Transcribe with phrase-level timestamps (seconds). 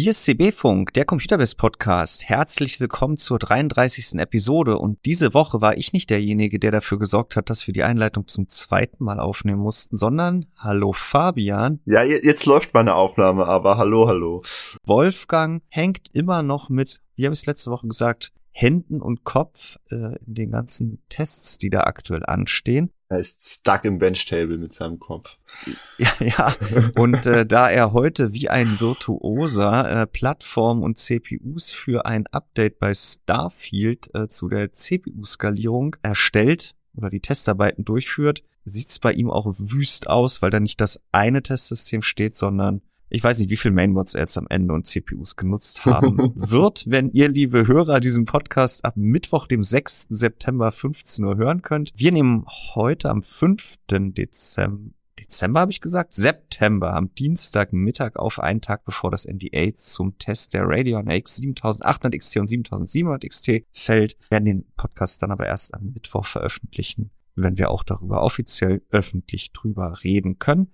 [0.00, 2.28] Hier ist CB Funk, der Computerbest Podcast.
[2.28, 4.14] Herzlich willkommen zur 33.
[4.20, 7.82] Episode und diese Woche war ich nicht derjenige, der dafür gesorgt hat, dass wir die
[7.82, 11.80] Einleitung zum zweiten Mal aufnehmen mussten, sondern hallo Fabian.
[11.84, 14.44] Ja, jetzt läuft meine Aufnahme, aber hallo, hallo.
[14.84, 19.78] Wolfgang hängt immer noch mit, wie habe ich es letzte Woche gesagt, Händen und Kopf
[19.90, 22.92] äh, in den ganzen Tests, die da aktuell anstehen.
[23.10, 25.38] Er ist stuck im Benchtable mit seinem Kopf.
[25.98, 26.56] Ja, ja.
[26.94, 32.78] Und äh, da er heute wie ein Virtuoser äh, Plattform und CPUs für ein Update
[32.78, 39.46] bei Starfield äh, zu der CPU-Skalierung erstellt oder die Testarbeiten durchführt, sieht's bei ihm auch
[39.58, 43.70] wüst aus, weil da nicht das eine Testsystem steht, sondern ich weiß nicht, wie viel
[43.70, 48.24] Mainboards er jetzt am Ende und CPUs genutzt haben wird, wenn ihr, liebe Hörer, diesen
[48.24, 50.08] Podcast ab Mittwoch, dem 6.
[50.10, 51.92] September 15 Uhr hören könnt.
[51.96, 52.44] Wir nehmen
[52.74, 53.76] heute am 5.
[53.88, 60.16] Dezember Dezember habe ich gesagt, September, am Dienstagmittag auf einen Tag bevor das NDA zum
[60.18, 65.46] Test der Radeon X 7800 XT und 7700 XT fällt, werden den Podcast dann aber
[65.46, 70.72] erst am Mittwoch veröffentlichen, wenn wir auch darüber offiziell öffentlich drüber reden können.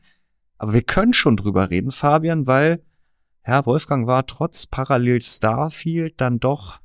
[0.58, 2.83] Aber wir können schon drüber reden, Fabian, weil
[3.42, 6.80] Herr Wolfgang war trotz Parallel Starfield dann doch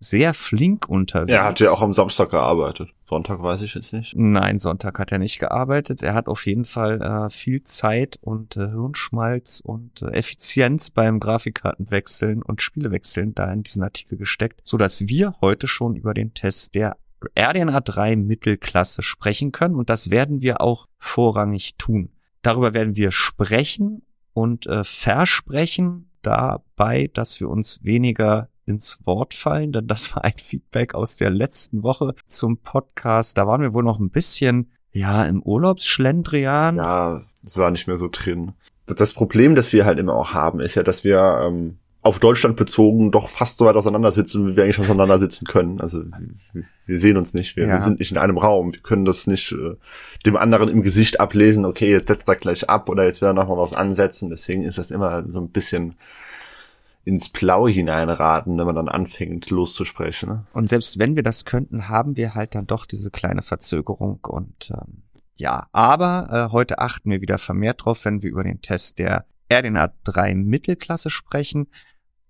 [0.00, 1.32] sehr flink unterwegs.
[1.32, 2.90] Er hat ja auch am Samstag gearbeitet.
[3.08, 4.14] Sonntag weiß ich jetzt nicht.
[4.16, 6.02] Nein, Sonntag hat er nicht gearbeitet.
[6.02, 11.18] Er hat auf jeden Fall äh, viel Zeit und äh, Hirnschmalz und äh, Effizienz beim
[11.18, 16.34] Grafikkartenwechseln und Spielewechseln da in diesen Artikel gesteckt, so dass wir heute schon über den
[16.34, 16.96] Test der
[17.36, 22.10] RDNA 3 Mittelklasse sprechen können und das werden wir auch vorrangig tun.
[22.48, 24.00] Darüber werden wir sprechen
[24.32, 30.38] und äh, versprechen dabei, dass wir uns weniger ins Wort fallen, denn das war ein
[30.38, 33.36] Feedback aus der letzten Woche zum Podcast.
[33.36, 36.76] Da waren wir wohl noch ein bisschen, ja, im Urlaubsschlendrian.
[36.76, 38.52] Ja, es war nicht mehr so drin.
[38.86, 42.56] Das Problem, das wir halt immer auch haben, ist ja, dass wir ähm, auf Deutschland
[42.56, 45.80] bezogen doch fast so weit auseinandersitzen, wie wir eigentlich auseinandersitzen können.
[45.80, 46.04] Also
[46.86, 47.72] wir sehen uns nicht, wir, ja.
[47.74, 49.74] wir sind nicht in einem Raum, wir können das nicht äh,
[50.24, 53.34] dem anderen im Gesicht ablesen, okay, jetzt setzt er gleich ab oder jetzt will er
[53.34, 54.30] nochmal was ansetzen.
[54.30, 55.96] Deswegen ist das immer so ein bisschen
[57.04, 60.28] ins Blaue hineinraten, wenn man dann anfängt loszusprechen.
[60.28, 60.46] Ne?
[60.52, 64.70] Und selbst wenn wir das könnten, haben wir halt dann doch diese kleine Verzögerung und
[64.70, 65.02] ähm,
[65.34, 69.24] ja, aber äh, heute achten wir wieder vermehrt drauf, wenn wir über den Test der
[69.50, 71.68] RDNA 3 Mittelklasse sprechen.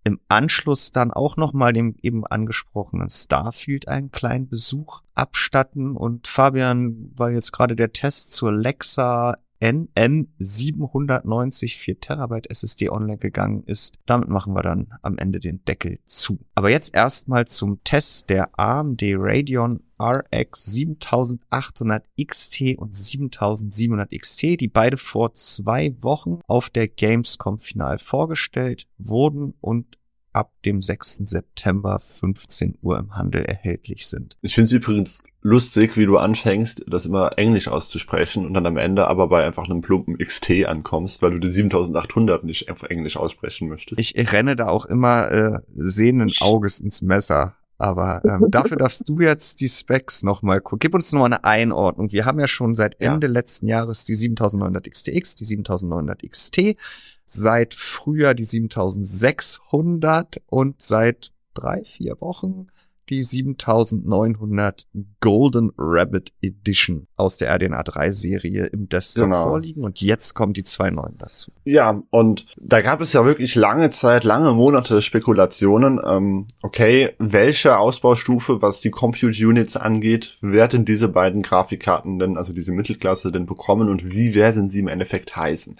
[0.04, 5.96] Im Anschluss dann auch nochmal dem eben angesprochenen Starfield einen kleinen Besuch abstatten.
[5.96, 13.18] Und Fabian, weil jetzt gerade der Test zur Lexa NM 790 4 Terabyte SSD online
[13.18, 13.98] gegangen ist.
[14.06, 16.38] Damit machen wir dann am Ende den Deckel zu.
[16.54, 24.68] Aber jetzt erstmal zum Test der AMD Radeon RX 7800 XT und 7700 XT, die
[24.68, 29.98] beide vor zwei Wochen auf der Gamescom final vorgestellt wurden und
[30.32, 31.18] ab dem 6.
[31.22, 34.38] September 15 Uhr im Handel erhältlich sind.
[34.40, 38.76] Ich finde es übrigens lustig, wie du anfängst, das immer Englisch auszusprechen und dann am
[38.76, 43.16] Ende aber bei einfach einem plumpen XT ankommst, weil du die 7800 nicht auf Englisch
[43.16, 43.98] aussprechen möchtest.
[43.98, 47.56] Ich renne da auch immer äh, sehenden Auges ins Messer.
[47.78, 50.80] Aber ähm, dafür darfst du jetzt die Specs nochmal gucken.
[50.80, 52.10] Gib uns nur eine Einordnung.
[52.10, 53.32] Wir haben ja schon seit Ende ja.
[53.32, 56.76] letzten Jahres die 7900 XTX, die 7900 XT
[57.24, 62.68] seit Frühjahr die 7600 und seit drei, vier Wochen
[63.10, 64.86] die 7900
[65.20, 69.44] Golden Rabbit Edition aus der RDNA 3 Serie im Desktop genau.
[69.44, 71.50] vorliegen und jetzt kommen die zwei neuen dazu.
[71.64, 76.00] Ja, und da gab es ja wirklich lange Zeit, lange Monate Spekulationen.
[76.04, 82.52] Ähm, okay, welche Ausbaustufe, was die Compute Units angeht, werden diese beiden Grafikkarten denn, also
[82.52, 85.76] diese Mittelklasse denn bekommen und wie werden sie im Endeffekt heißen?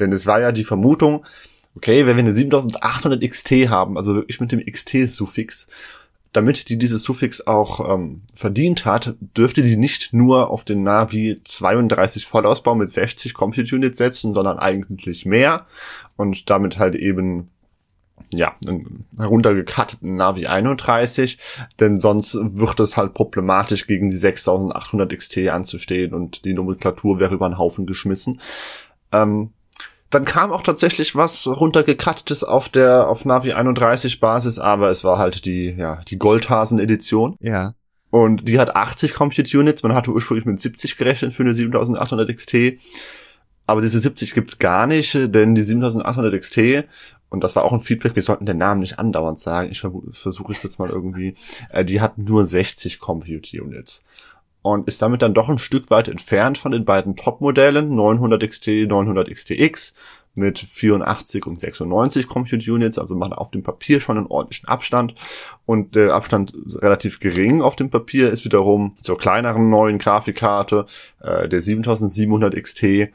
[0.00, 1.24] Denn es war ja die Vermutung,
[1.76, 5.68] okay, wenn wir eine 7800 XT haben, also wirklich mit dem XT-Suffix,
[6.36, 11.40] damit die dieses Suffix auch ähm, verdient hat, dürfte die nicht nur auf den Navi
[11.42, 15.66] 32 Vollausbau mit 60 Compute Units setzen, sondern eigentlich mehr
[16.16, 17.48] und damit halt eben
[18.32, 21.38] ja, einen heruntergekatteten Navi 31,
[21.80, 27.34] denn sonst wird es halt problematisch gegen die 6800 XT anzustehen und die Nomenklatur wäre
[27.34, 28.42] über den Haufen geschmissen.
[29.10, 29.52] Ähm,
[30.10, 35.18] dann kam auch tatsächlich was runtergekattetes auf der auf Navi 31 Basis, aber es war
[35.18, 37.36] halt die ja die Goldhasen Edition.
[37.40, 37.74] Ja.
[38.10, 39.82] Und die hat 80 Compute Units.
[39.82, 42.54] Man hatte ursprünglich mit 70 gerechnet für eine 7800 XT.
[43.66, 46.86] Aber diese 70 gibt's gar nicht, denn die 7800 XT
[47.28, 50.52] und das war auch ein Feedback, wir sollten den Namen nicht andauernd sagen, ich versuche
[50.52, 51.34] es jetzt mal irgendwie,
[51.70, 54.04] äh, die hat nur 60 Compute Units
[54.66, 58.66] und ist damit dann doch ein Stück weit entfernt von den beiden Top-Modellen 900 XT,
[58.88, 59.94] 900 XTX,
[60.34, 65.14] mit 84 und 96 Compute Units, also machen auf dem Papier schon einen ordentlichen Abstand.
[65.66, 66.52] Und der Abstand
[66.82, 70.86] relativ gering auf dem Papier ist wiederum zur kleineren neuen Grafikkarte,
[71.20, 73.12] äh, der 7700 XT,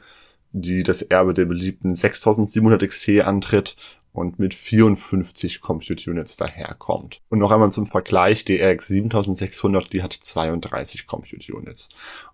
[0.52, 3.76] die das Erbe der beliebten 6700 XT antritt
[4.12, 7.20] und mit 54 Compute Units daherkommt.
[7.30, 11.88] Und noch einmal zum Vergleich, die RX 7600, die hat 32 Compute Units.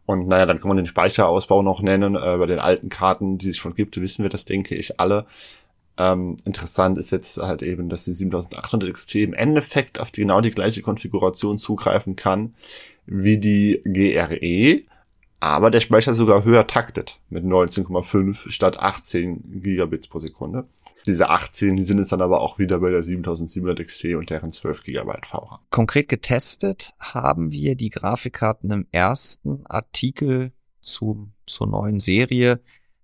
[0.04, 2.16] Und naja, dann kann man den Speicherausbau noch nennen.
[2.16, 5.26] Äh, bei den alten Karten, die es schon gibt, wissen wir das, denke ich, alle.
[5.96, 10.40] Ähm, interessant ist jetzt halt eben, dass die 7800 XT im Endeffekt auf die, genau
[10.40, 12.54] die gleiche Konfiguration zugreifen kann
[13.06, 14.82] wie die GRE
[15.40, 20.66] aber der Speicher sogar höher taktet mit 19,5 statt 18 Gigabits pro Sekunde.
[21.06, 24.50] Diese 18, die sind es dann aber auch wieder bei der 7700 XT und deren
[24.50, 25.60] 12 Gigabyte VRAM.
[25.70, 32.60] Konkret getestet haben wir die Grafikkarten im ersten Artikel zu, zur neuen Serie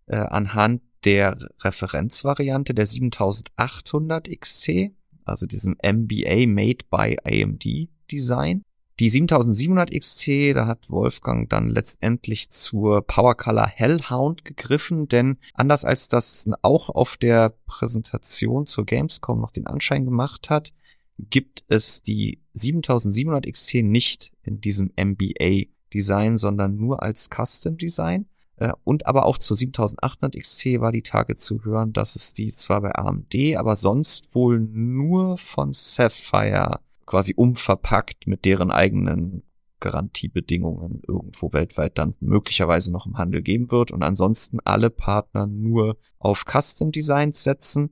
[0.06, 4.90] äh, anhand der Referenzvariante der 7800 XT,
[5.24, 8.62] also diesem MBA Made by AMD Design.
[9.00, 15.84] Die 7700 XT, da hat Wolfgang dann letztendlich zur Power Color Hellhound gegriffen, denn anders
[15.84, 20.72] als das auch auf der Präsentation zur Gamescom noch den Anschein gemacht hat,
[21.18, 28.26] gibt es die 7700 XT nicht in diesem MBA Design, sondern nur als Custom Design.
[28.56, 32.52] Äh, und aber auch zur 7800 XT war die Tage zu hören, dass es die
[32.52, 39.42] zwar bei AMD, aber sonst wohl nur von Sapphire quasi umverpackt mit deren eigenen
[39.80, 45.98] Garantiebedingungen irgendwo weltweit dann möglicherweise noch im Handel geben wird und ansonsten alle Partner nur
[46.18, 47.90] auf Custom Designs setzen.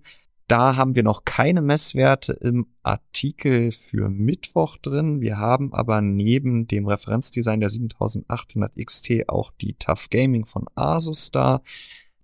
[0.48, 5.20] Da haben wir noch keine Messwerte im Artikel für Mittwoch drin.
[5.20, 11.30] Wir haben aber neben dem Referenzdesign der 7800 XT auch die Tough Gaming von Asus
[11.30, 11.62] da,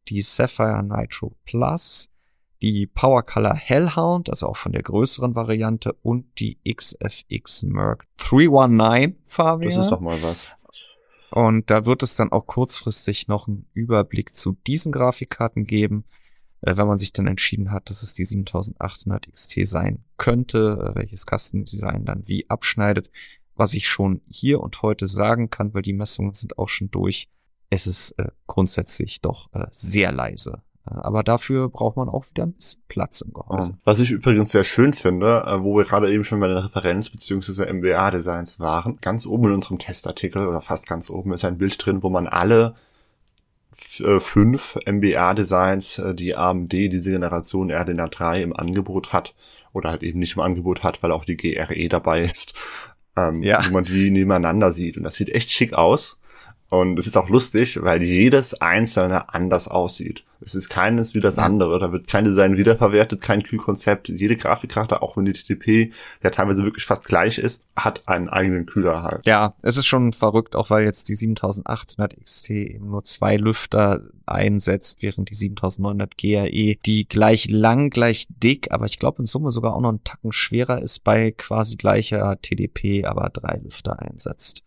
[0.09, 2.11] die Sapphire Nitro Plus,
[2.63, 9.17] die Power Color Hellhound, also auch von der größeren Variante und die XFX Merc 319
[9.27, 9.71] Fabian.
[9.71, 10.49] Das ist doch mal was.
[11.31, 16.05] Und da wird es dann auch kurzfristig noch einen Überblick zu diesen Grafikkarten geben,
[16.63, 20.99] äh, wenn man sich dann entschieden hat, dass es die 7800 XT sein könnte, äh,
[20.99, 23.11] welches Kastendesign dann wie abschneidet.
[23.55, 27.29] Was ich schon hier und heute sagen kann, weil die Messungen sind auch schon durch,
[27.71, 30.63] es ist äh, grundsätzlich doch sehr leise.
[30.85, 33.77] Aber dafür braucht man auch wieder ein bisschen Platz im Gehäuse.
[33.85, 37.11] Was ich übrigens sehr schön finde, äh, wo wir gerade eben schon bei den Referenz-
[37.11, 37.71] bzw.
[37.73, 42.03] MBA-Designs waren, ganz oben in unserem Testartikel oder fast ganz oben ist ein Bild drin,
[42.03, 42.75] wo man alle
[44.01, 49.35] äh, fünf MBA-Designs, äh, die AMD diese Generation RDNA 3 im Angebot hat
[49.73, 52.55] oder halt eben nicht im Angebot hat, weil auch die GRE dabei ist,
[53.17, 53.65] ähm, ja.
[53.67, 54.97] wo man die nebeneinander sieht.
[54.97, 56.19] Und das sieht echt schick aus.
[56.71, 60.25] Und es ist auch lustig, weil jedes einzelne anders aussieht.
[60.41, 61.79] Es ist keines wie das andere.
[61.79, 64.09] Da wird kein Design wiederverwertet, kein Kühlkonzept.
[64.09, 65.93] Jede Grafikkarte, auch wenn die TTP
[66.23, 69.27] ja teilweise wirklich fast gleich ist, hat einen eigenen Kühler halt.
[69.27, 74.03] Ja, es ist schon verrückt, auch weil jetzt die 7800 XT eben nur zwei Lüfter
[74.27, 79.51] einsetzt, während die 7900 GRE, die gleich lang, gleich dick, aber ich glaube in Summe
[79.51, 84.63] sogar auch noch einen Tacken schwerer ist, bei quasi gleicher TDP, aber drei Lüfter einsetzt.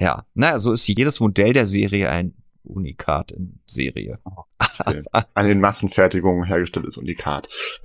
[0.00, 4.18] Ja, naja, so ist jedes Modell der Serie ein Unikat in Serie.
[4.24, 5.02] Okay.
[5.34, 7.48] An den Massenfertigungen hergestelltes Unikat.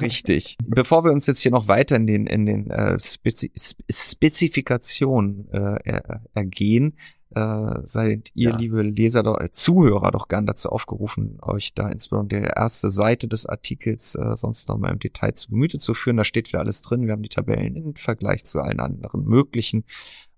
[0.00, 0.56] Richtig.
[0.66, 3.52] Bevor wir uns jetzt hier noch weiter in den in den äh, Spezi
[3.88, 6.00] Spezifikationen äh,
[6.34, 6.96] ergehen,
[7.30, 8.56] äh, seid ihr, ja.
[8.56, 13.28] liebe Leser, doch, äh, Zuhörer, doch gern dazu aufgerufen, euch da insbesondere die erste Seite
[13.28, 16.16] des Artikels äh, sonst noch mal im Detail zu Gemüte zu führen.
[16.16, 17.06] Da steht wieder alles drin.
[17.06, 19.84] Wir haben die Tabellen im Vergleich zu allen anderen möglichen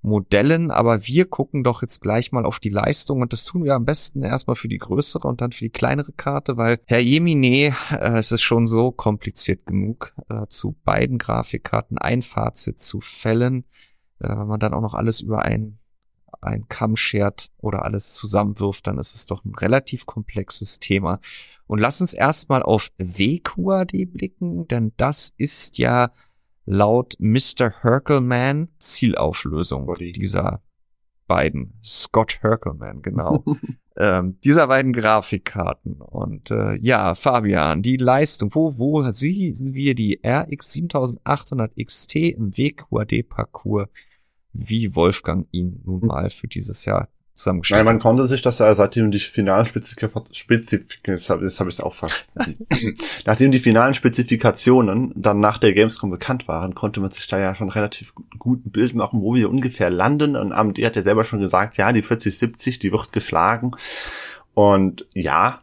[0.02, 3.74] Modellen, aber wir gucken doch jetzt gleich mal auf die Leistung und das tun wir
[3.74, 7.74] am besten erstmal für die größere und dann für die kleinere Karte, weil Herr Jemine,
[7.90, 13.64] äh, es ist schon so kompliziert genug, äh, zu beiden Grafikkarten ein Fazit zu fällen,
[14.20, 15.78] äh, wenn man dann auch noch alles über ein
[16.40, 21.20] ein Kamm schert oder alles zusammenwirft, dann ist es doch ein relativ komplexes Thema.
[21.66, 26.12] Und lass uns erstmal auf WQAD blicken, denn das ist ja
[26.68, 27.82] laut Mr.
[27.82, 30.12] Herkelman Zielauflösung Body.
[30.12, 30.62] dieser
[31.26, 31.78] beiden.
[31.82, 33.42] Scott Herkelman, genau.
[33.96, 36.00] ähm, dieser beiden Grafikkarten.
[36.02, 42.56] Und äh, ja, Fabian, die Leistung, wo, wo sehen wir die RX 7800 XT im
[42.56, 43.88] WQAD-Parcours,
[44.52, 46.08] wie Wolfgang ihn nun hm.
[46.08, 47.08] mal für dieses Jahr
[47.38, 47.78] zusammengestellt.
[47.84, 51.20] Nein, man konnte sich das ja, seitdem die finalen Spezifikationen,
[51.58, 52.66] habe ich auch verstanden.
[53.24, 57.54] nachdem die finalen Spezifikationen dann nach der Gamescom bekannt waren, konnte man sich da ja
[57.54, 60.36] schon relativ gut ein Bild machen, wo wir ungefähr landen.
[60.36, 63.70] Und AMD hat ja selber schon gesagt, ja, die 4070, die wird geschlagen.
[64.54, 65.62] Und ja,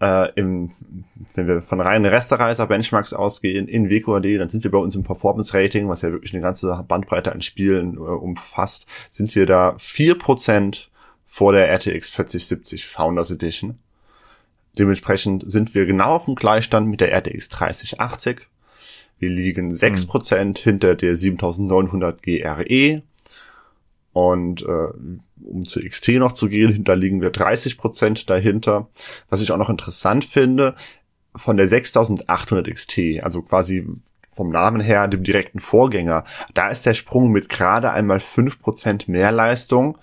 [0.00, 0.70] Äh, im,
[1.34, 5.88] wenn wir von reinen Restereiser-Benchmarks ausgehen, in WQAD, dann sind wir bei uns im Performance-Rating,
[5.88, 10.88] was ja wirklich eine ganze Bandbreite an Spielen äh, umfasst, sind wir da vier Prozent
[11.30, 13.78] vor der RTX 4070 Founders Edition.
[14.78, 18.48] Dementsprechend sind wir genau auf dem Gleichstand mit der RTX 3080.
[19.18, 20.08] Wir liegen sechs mhm.
[20.08, 23.02] Prozent hinter der 7900 GRE
[24.14, 24.88] und äh,
[25.44, 28.88] um zu XT noch zu gehen, da liegen wir 30 Prozent dahinter.
[29.28, 30.74] Was ich auch noch interessant finde,
[31.36, 33.86] von der 6800 XT, also quasi
[34.34, 39.08] vom Namen her dem direkten Vorgänger, da ist der Sprung mit gerade einmal fünf Prozent
[39.08, 39.98] mehr Leistung,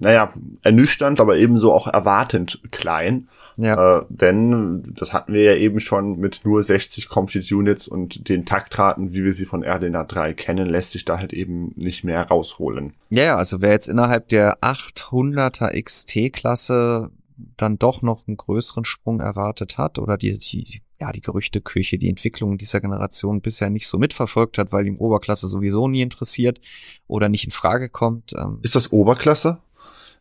[0.00, 0.32] naja,
[0.62, 3.28] ernüchternd, aber ebenso auch erwartend klein.
[3.56, 3.98] Ja.
[3.98, 8.46] Äh, denn das hatten wir ja eben schon mit nur 60 Compute Units und den
[8.46, 12.22] Taktraten, wie wir sie von RDNA 3 kennen, lässt sich da halt eben nicht mehr
[12.28, 12.94] rausholen.
[13.10, 17.10] Ja, also wer jetzt innerhalb der 800er XT-Klasse
[17.56, 22.08] dann doch noch einen größeren Sprung erwartet hat oder die, die ja, die Gerüchteküche, die
[22.08, 26.60] Entwicklung dieser Generation bisher nicht so mitverfolgt hat, weil ihm Oberklasse sowieso nie interessiert
[27.06, 28.32] oder nicht in Frage kommt.
[28.38, 29.58] Ähm, Ist das Oberklasse?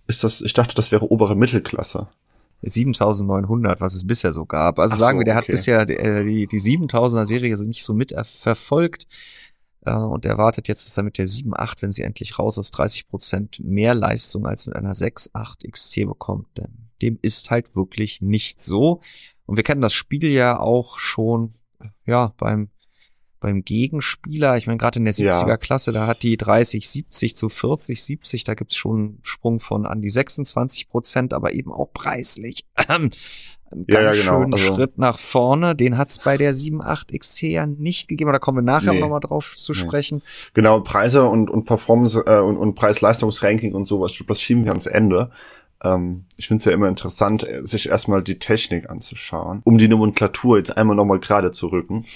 [0.07, 2.09] Ist das, ich dachte, das wäre obere Mittelklasse.
[2.61, 4.77] 7900, was es bisher so gab.
[4.77, 5.41] Also Ach sagen so, wir, der okay.
[5.43, 9.07] hat bisher äh, die, die 7000er Serie nicht so mit verfolgt.
[9.85, 13.07] Äh, und erwartet jetzt, dass er mit der 7.8, wenn sie endlich raus ist, 30
[13.07, 16.47] Prozent mehr Leistung als mit einer 6.8 XT bekommt.
[16.57, 19.01] Denn dem ist halt wirklich nicht so.
[19.45, 21.53] Und wir kennen das Spiel ja auch schon,
[22.05, 22.69] ja, beim
[23.43, 27.49] beim Gegenspieler, ich meine, gerade in der 70er Klasse, da hat die 30, 70 zu
[27.49, 31.91] 40, 70, da gibt's schon einen Sprung von an die 26 Prozent, aber eben auch
[31.93, 32.65] preislich.
[32.87, 33.11] Einen
[33.89, 34.39] ja, ja, genau.
[34.39, 35.75] schönen also, Schritt nach vorne.
[35.75, 38.31] Den hat's bei der 7.8 XC ja nicht gegeben.
[38.31, 39.79] Da kommen wir nachher nee, nochmal drauf zu nee.
[39.79, 40.21] sprechen.
[40.53, 44.85] Genau, Preise und, und Performance äh, und, und Preis-Leistungs-Ranking und sowas, das schieben wir ans
[44.85, 45.31] Ende.
[45.83, 50.57] Ähm, ich finde es ja immer interessant, sich erstmal die Technik anzuschauen, um die Nomenklatur
[50.57, 52.05] jetzt einmal nochmal gerade zu rücken.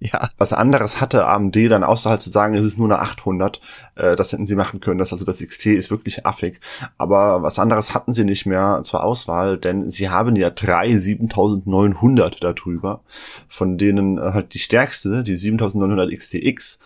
[0.00, 0.30] Ja.
[0.38, 3.60] Was anderes hatte AMD dann außer halt zu sagen, es ist nur eine 800.
[3.94, 4.98] Äh, das hätten sie machen können.
[4.98, 6.60] Das, also das XT ist wirklich affig.
[6.96, 12.42] Aber was anderes hatten sie nicht mehr zur Auswahl, denn sie haben ja drei 7900
[12.42, 13.02] darüber,
[13.48, 16.78] von denen äh, halt die stärkste, die 7900 XTX,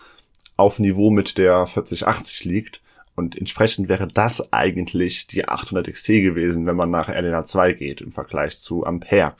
[0.55, 2.82] auf Niveau mit der 4080 liegt.
[3.15, 8.01] Und entsprechend wäre das eigentlich die 800 XT gewesen, wenn man nach RDNA 2 geht
[8.01, 9.35] im Vergleich zu Ampere.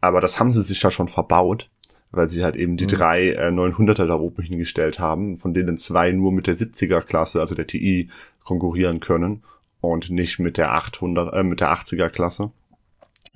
[0.00, 1.70] Aber das haben sie sich ja schon verbaut
[2.16, 2.88] weil sie halt eben die mhm.
[2.88, 7.40] drei äh, 900er da oben hingestellt haben, von denen zwei nur mit der 70er Klasse,
[7.40, 8.08] also der TI,
[8.42, 9.42] konkurrieren können
[9.80, 12.50] und nicht mit der 800, äh, mit der 80er Klasse.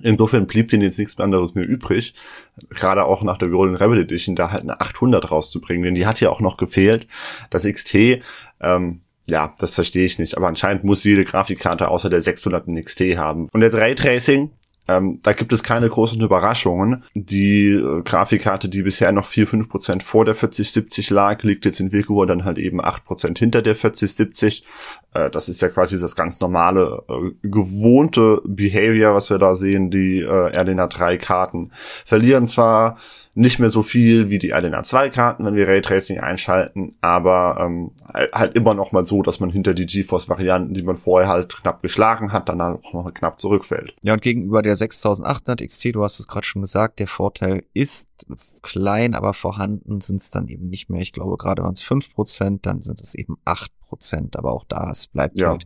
[0.01, 2.13] Insofern blieb denen jetzt nichts anderes mehr übrig,
[2.69, 6.21] gerade auch nach der Golden Rebel Edition, da halt eine 800 rauszubringen, denn die hat
[6.21, 7.05] ja auch noch gefehlt.
[7.49, 8.21] Das XT,
[8.61, 12.83] ähm, ja, das verstehe ich nicht, aber anscheinend muss jede Grafikkarte außer der 600 ein
[12.83, 13.47] XT haben.
[13.51, 14.51] Und jetzt Raytracing,
[14.89, 17.03] ähm, da gibt es keine großen Überraschungen.
[17.13, 21.91] Die äh, Grafikkarte, die bisher noch 4-5 Prozent vor der 4070 lag, liegt jetzt in
[21.91, 24.63] Vigor dann halt eben 8 Prozent hinter der 4070.
[25.13, 29.91] Äh, das ist ja quasi das ganz normale, äh, gewohnte Behavior, was wir da sehen.
[29.91, 31.71] Die äh, RDNA 3 Karten
[32.03, 32.97] verlieren zwar
[33.39, 37.91] nicht mehr so viel wie die RDNA 2 Karten, wenn wir Raytracing einschalten, aber ähm,
[38.33, 41.55] halt immer noch mal so, dass man hinter die GeForce Varianten, die man vorher halt
[41.55, 43.95] knapp geschlagen hat, dann auch noch knapp zurückfällt.
[44.01, 48.09] Ja, und gegenüber der 6800 XT, du hast es gerade schon gesagt, der Vorteil ist
[48.61, 51.01] klein, aber vorhanden sind es dann eben nicht mehr.
[51.01, 55.07] Ich glaube, gerade waren es 5%, dann sind es eben 8%, aber auch da, es
[55.07, 55.51] bleibt ja.
[55.51, 55.65] halt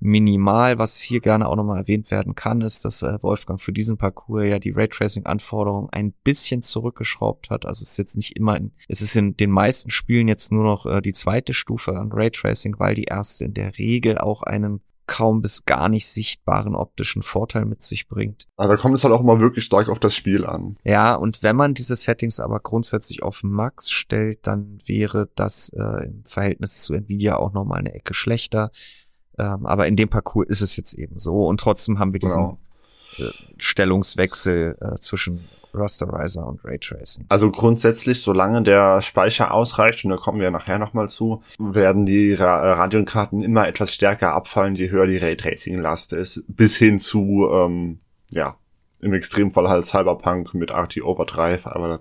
[0.00, 0.78] minimal.
[0.78, 4.44] Was hier gerne auch nochmal erwähnt werden kann, ist, dass äh, Wolfgang für diesen Parcours
[4.46, 7.66] ja die Raytracing-Anforderungen ein bisschen zurückgeschraubt hat.
[7.66, 10.64] Also es ist jetzt nicht immer, in, es ist in den meisten Spielen jetzt nur
[10.64, 14.80] noch äh, die zweite Stufe an Raytracing, weil die erste in der Regel auch einen
[15.06, 18.48] kaum bis gar nicht sichtbaren optischen Vorteil mit sich bringt.
[18.56, 20.76] Also da kommt es halt auch mal wirklich stark auf das Spiel an.
[20.84, 26.06] Ja, und wenn man diese Settings aber grundsätzlich auf Max stellt, dann wäre das äh,
[26.06, 28.70] im Verhältnis zu Nvidia auch nochmal eine Ecke schlechter.
[29.38, 31.46] Ähm, aber in dem Parcours ist es jetzt eben so.
[31.46, 32.58] Und trotzdem haben wir diesen genau.
[33.18, 37.26] äh, Stellungswechsel äh, zwischen Rasterizer und Raytracing.
[37.28, 42.32] Also grundsätzlich, solange der Speicher ausreicht, und da kommen wir nachher nochmal zu, werden die
[42.32, 47.48] Ra äh, Radionkarten immer etwas stärker abfallen, je höher die Raytracing-Last ist, bis hin zu,
[47.52, 48.00] ähm,
[48.30, 48.56] ja,
[49.00, 52.00] im Extremfall halt Cyberpunk mit RT Overdrive, aber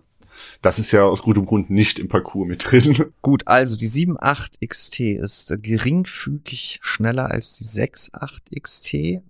[0.62, 3.05] das ist ja aus gutem Grund nicht im Parcours mit drin.
[3.21, 9.24] Gut, also die 7.8 XT ist geringfügig schneller als die 6.8 XT.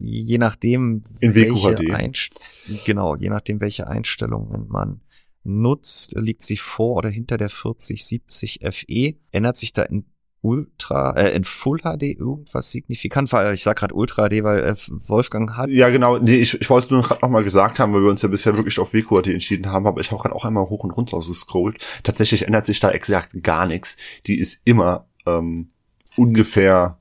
[0.00, 2.40] Je nachdem, welche Einst
[2.84, 5.00] genau, je nachdem, welche Einstellungen man
[5.44, 9.14] nutzt, liegt sie vor oder hinter der 4070 FE.
[9.30, 10.04] Ändert sich da in
[10.44, 13.50] Ultra, äh, in Full HD irgendwas signifikant war.
[13.54, 14.74] Ich sag gerade Ultra HD, weil äh,
[15.06, 15.70] Wolfgang hat.
[15.70, 16.18] Ja, genau.
[16.18, 18.54] Nee, ich, ich wollte nur gerade noch mal gesagt haben, weil wir uns ja bisher
[18.56, 21.78] wirklich auf WQHD entschieden haben, aber ich habe gerade auch einmal hoch und runter gescrollt.
[22.02, 23.96] Tatsächlich ändert sich da exakt gar nichts.
[24.26, 25.70] Die ist immer ähm,
[26.14, 26.98] ungefähr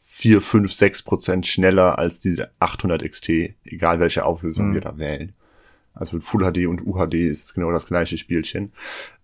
[0.00, 3.28] 4, 5, 6 Prozent schneller als diese 800 XT,
[3.64, 4.74] egal welche Auflösung mhm.
[4.74, 5.34] wir da wählen.
[5.98, 8.72] Also mit Full HD und UHD ist es genau das gleiche Spielchen.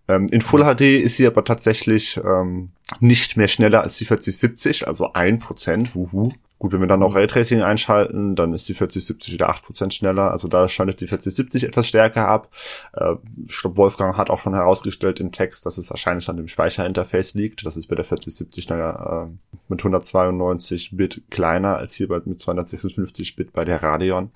[0.07, 4.87] Ähm, in Full HD ist sie aber tatsächlich ähm, nicht mehr schneller als die 4070,
[4.87, 5.95] also ein Prozent.
[5.95, 6.31] Wuhu.
[6.57, 7.17] Gut, wenn wir dann noch mhm.
[7.17, 10.31] Raytracing einschalten, dann ist die 4070 wieder 8% schneller.
[10.31, 12.49] Also da schneidet die 4070 etwas stärker ab.
[12.93, 13.15] Äh,
[13.47, 17.33] ich glaube, Wolfgang hat auch schon herausgestellt im Text, dass es wahrscheinlich an dem Speicherinterface
[17.33, 17.65] liegt.
[17.65, 22.39] Das ist bei der 4070 naja, äh, mit 192 Bit kleiner als hier bei, mit
[22.39, 24.31] 256 Bit bei der Radeon.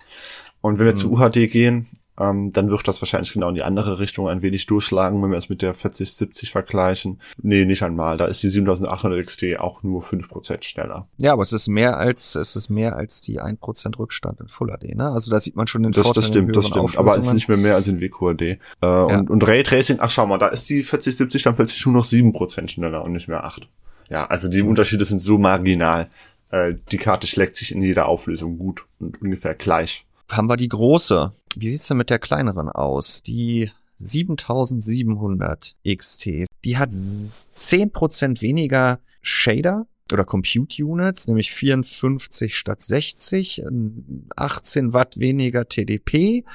[0.62, 0.98] Und wenn wir mhm.
[0.98, 1.88] zu UHD gehen,
[2.20, 5.38] ähm, dann wird das wahrscheinlich genau in die andere Richtung ein wenig durchschlagen, wenn wir
[5.38, 7.22] es mit der 4070 vergleichen.
[7.42, 8.18] Nee, nicht einmal.
[8.18, 11.08] Da ist die 7800 XT auch nur 5% schneller.
[11.18, 14.68] Ja, aber es ist mehr als, es ist mehr als die 1% Rückstand in Full
[14.68, 15.10] HD, ne?
[15.10, 16.98] Also da sieht man schon den das, Vorteil Das stimmt, das stimmt.
[16.98, 18.42] Aber es ist nicht mehr mehr als in WQHD.
[18.42, 19.06] Äh, ja.
[19.06, 22.68] und, und Raytracing, ach schau mal, da ist die 4070 dann plötzlich nur noch 7%
[22.68, 23.68] schneller und nicht mehr 8.
[24.10, 26.10] Ja, also die Unterschiede sind so marginal.
[26.52, 30.70] Äh, die Karte schlägt sich in jeder Auflösung gut und ungefähr gleich haben wir die
[30.70, 31.32] große.
[31.56, 33.24] Wie sieht's denn mit der kleineren aus?
[33.24, 36.46] Die 7700 XT.
[36.64, 43.64] Die hat 10% weniger Shader oder Compute Units, nämlich 54 statt 60,
[44.36, 46.46] 18 Watt weniger TDP,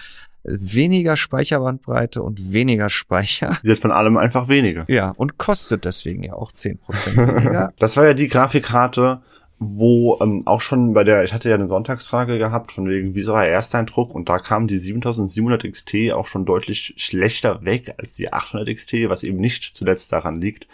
[0.42, 3.58] weniger Speicherbandbreite und weniger Speicher.
[3.62, 4.84] Wird von allem einfach weniger.
[4.88, 6.78] Ja, und kostet deswegen ja auch 10%
[7.16, 7.72] weniger.
[7.78, 9.22] das war ja die Grafikkarte,
[9.58, 13.26] wo ähm, auch schon bei der, ich hatte ja eine Sonntagsfrage gehabt, von wegen, wie
[13.26, 14.14] war der Ersteindruck?
[14.14, 19.08] Und da kam die 7700 XT auch schon deutlich schlechter weg als die 800 XT,
[19.08, 20.66] was eben nicht zuletzt daran liegt,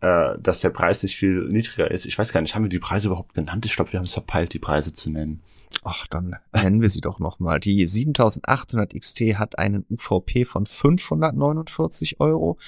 [0.00, 2.06] äh, dass der Preis nicht viel niedriger ist.
[2.06, 3.66] Ich weiß gar nicht, haben wir die Preise überhaupt genannt?
[3.66, 5.42] Ich glaube, wir haben es verpeilt, die Preise zu nennen.
[5.84, 7.60] Ach, dann nennen wir sie doch nochmal.
[7.60, 12.58] Die 7800 XT hat einen UVP von 549 Euro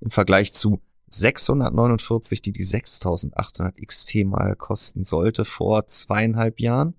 [0.00, 6.94] im Vergleich zu 649, die die 6800 XT mal kosten sollte vor zweieinhalb Jahren.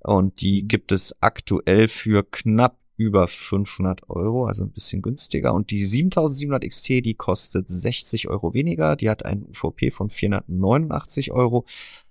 [0.00, 5.54] Und die gibt es aktuell für knapp über 500 Euro, also ein bisschen günstiger.
[5.54, 8.94] Und die 7700 XT, die kostet 60 Euro weniger.
[8.94, 11.64] Die hat einen UVP von 489 Euro.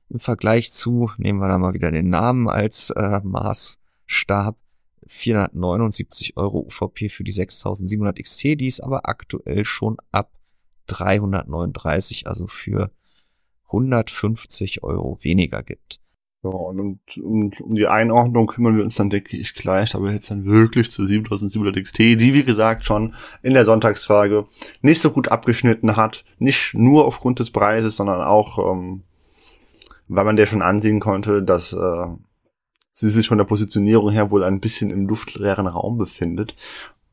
[0.10, 4.58] Im Vergleich zu, nehmen wir da mal wieder den Namen als äh, Maßstab,
[5.06, 8.44] 479 Euro UVP für die 6700 XT.
[8.60, 10.39] Die ist aber aktuell schon ab
[10.90, 12.92] 339, also für
[13.68, 16.00] 150 Euro weniger gibt.
[16.42, 20.32] Ja, und um, um die Einordnung kümmern wir uns dann, denke ich, gleich, aber jetzt
[20.32, 24.46] dann wirklich zu 7700 XT, die, wie gesagt, schon in der Sonntagsfrage
[24.82, 26.24] nicht so gut abgeschnitten hat.
[26.38, 29.04] Nicht nur aufgrund des Preises, sondern auch, ähm,
[30.08, 32.08] weil man der schon ansehen konnte, dass äh,
[32.94, 36.56] sie sich von der Positionierung her wohl ein bisschen im luftleeren Raum befindet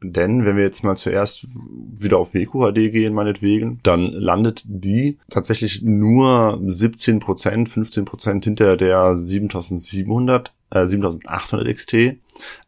[0.02, 1.46] denn wenn wir jetzt mal zuerst
[1.98, 7.20] wieder auf WQHD gehen, meinetwegen, dann landet die tatsächlich nur 17%
[7.68, 11.94] 15% hinter der 7700 äh, 7800 XT.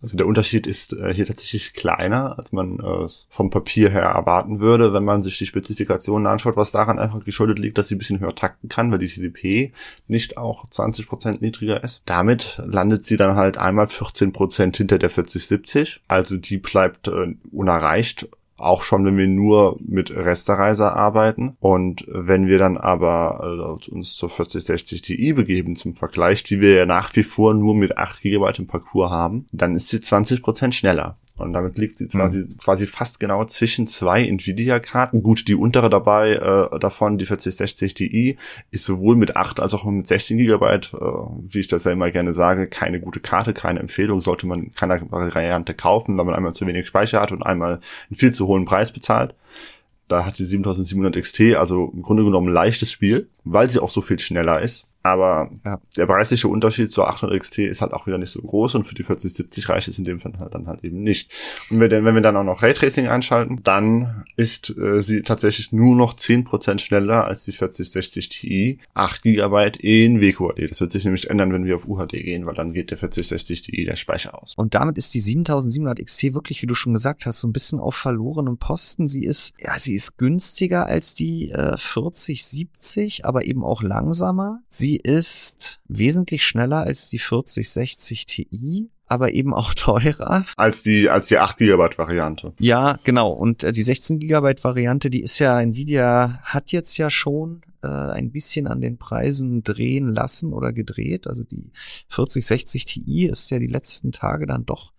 [0.00, 4.60] Also der Unterschied ist äh, hier tatsächlich kleiner, als man äh, vom Papier her erwarten
[4.60, 7.98] würde, wenn man sich die Spezifikationen anschaut, was daran einfach geschuldet liegt, dass sie ein
[7.98, 9.72] bisschen höher takten kann, weil die TDP
[10.06, 12.02] nicht auch 20% niedriger ist.
[12.06, 18.28] Damit landet sie dann halt einmal 14% hinter der 4070, also die bleibt äh, unerreicht
[18.58, 21.56] auch schon, wenn wir nur mit Rastereiser arbeiten.
[21.60, 26.74] Und wenn wir dann aber äh, uns zur 4060 Ti begeben zum Vergleich, die wir
[26.74, 30.72] ja nach wie vor nur mit 8 GB im Parcours haben, dann ist sie 20%
[30.72, 31.16] schneller.
[31.38, 32.58] Und damit liegt sie quasi, mhm.
[32.58, 35.22] quasi fast genau zwischen zwei Nvidia-Karten.
[35.22, 38.36] Gut, die untere dabei äh, davon, die 4060 Ti,
[38.70, 42.10] ist sowohl mit 8 als auch mit 16 Gigabyte, äh, wie ich das ja immer
[42.10, 46.54] gerne sage, keine gute Karte, keine Empfehlung, sollte man keine Variante kaufen, weil man einmal
[46.54, 47.74] zu wenig Speicher hat und einmal
[48.10, 49.34] einen viel zu hohen Preis bezahlt.
[50.08, 53.90] Da hat die 7700 XT also im Grunde genommen ein leichtes Spiel, weil sie auch
[53.90, 54.86] so viel schneller ist.
[55.08, 55.80] Aber ja.
[55.96, 58.94] der preisliche Unterschied zur 800 XT ist halt auch wieder nicht so groß und für
[58.94, 61.32] die 4070 reicht es in dem Fall halt dann halt eben nicht.
[61.70, 65.96] Und wenn, wenn wir dann auch noch Raytracing einschalten, dann ist äh, sie tatsächlich nur
[65.96, 70.70] noch 10% schneller als die 4060 Ti, 8 GB in WQHD.
[70.70, 73.62] Das wird sich nämlich ändern, wenn wir auf UHD gehen, weil dann geht der 4060
[73.62, 74.54] Ti der Speicher aus.
[74.56, 77.80] Und damit ist die 7700 XT wirklich, wie du schon gesagt hast, so ein bisschen
[77.80, 79.08] auf verlorenem Posten.
[79.08, 84.60] Sie ist, ja, sie ist günstiger als die äh, 4070, aber eben auch langsamer.
[84.68, 90.44] Sie ist wesentlich schneller als die 4060 Ti, aber eben auch teurer.
[90.56, 92.52] Als die, als die 8 GB Variante.
[92.58, 93.30] Ja, genau.
[93.30, 97.88] Und äh, die 16 GB Variante, die ist ja, Nvidia hat jetzt ja schon äh,
[97.88, 101.26] ein bisschen an den Preisen drehen lassen oder gedreht.
[101.26, 101.70] Also die
[102.08, 104.92] 4060 Ti ist ja die letzten Tage dann doch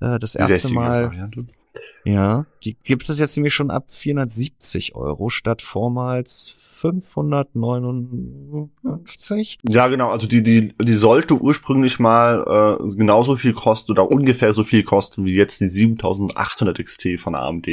[0.00, 1.06] äh, das erste Mal.
[1.06, 1.46] Variante.
[2.04, 9.58] Ja, die gibt es jetzt nämlich schon ab 470 Euro statt vormals 559.
[9.68, 10.08] Ja, genau.
[10.10, 14.82] Also die, die, die sollte ursprünglich mal äh, genauso viel kosten oder ungefähr so viel
[14.82, 17.68] kosten wie jetzt die 7800 XT von AMD,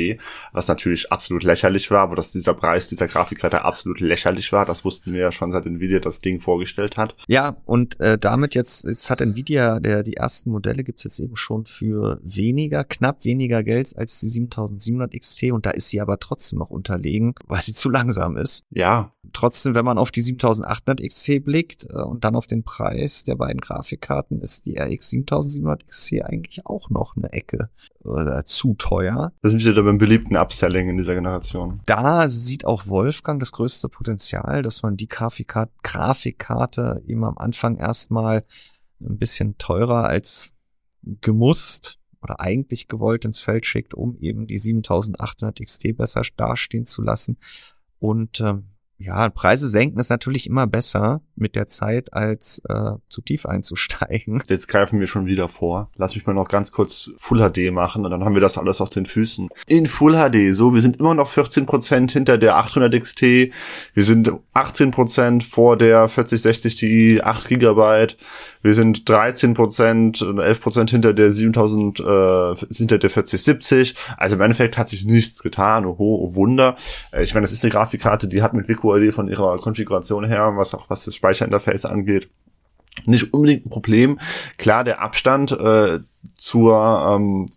[0.52, 4.84] was natürlich absolut lächerlich war, aber dass dieser Preis dieser Grafikkarte absolut lächerlich war, das
[4.84, 7.16] wussten wir ja schon seit Nvidia das Ding vorgestellt hat.
[7.28, 11.38] Ja, und äh, damit jetzt, jetzt hat Nvidia, der die ersten Modelle gibt's jetzt eben
[11.38, 16.20] schon für weniger, knapp weniger Geld als die 7700 XT und da ist sie aber
[16.20, 18.66] trotzdem noch unterlegen, weil sie zu langsam ist.
[18.70, 18.97] Ja,
[19.34, 23.36] Trotzdem, wenn man auf die 7800 XT blickt äh, und dann auf den Preis der
[23.36, 27.70] beiden Grafikkarten, ist die RX 7700 XT eigentlich auch noch eine Ecke
[28.06, 29.34] äh, zu teuer.
[29.42, 31.82] Das sind wieder beim beliebten Upselling in dieser Generation.
[31.86, 37.78] Da sieht auch Wolfgang das größte Potenzial, dass man die Grafikkarte, Grafikkarte eben am Anfang
[37.78, 38.46] erstmal
[39.00, 40.54] ein bisschen teurer als
[41.22, 47.02] gemusst oder eigentlich gewollt ins Feld schickt, um eben die 7800 XT besser dastehen zu
[47.02, 47.38] lassen.
[48.00, 53.22] Und ähm, ja, Preise senken ist natürlich immer besser mit der Zeit, als äh, zu
[53.22, 54.42] tief einzusteigen.
[54.50, 55.92] Jetzt greifen wir schon wieder vor.
[55.98, 58.82] Lass mich mal noch ganz kurz Full HD machen und dann haben wir das alles
[58.82, 59.50] auf den Füßen.
[59.68, 63.22] In Full HD, so, wir sind immer noch 14% hinter der 800 XT.
[63.22, 68.08] Wir sind 18% vor der 4060 Ti, 8 GB.
[68.64, 73.96] Wir sind 13 Prozent, 11 Prozent hinter der 7000, äh, hinter der 4070.
[74.18, 75.86] Also im Endeffekt hat sich nichts getan.
[75.86, 76.76] Oh, oh Wunder.
[77.12, 80.54] Äh, ich meine, das ist eine Grafikkarte, die hat mit VicuID von ihrer Konfiguration her,
[80.56, 82.30] was auch was das Speicherinterface angeht,
[83.06, 84.20] nicht unbedingt ein Problem.
[84.58, 86.00] Klar, der Abstand äh,
[86.36, 87.48] zur ähm,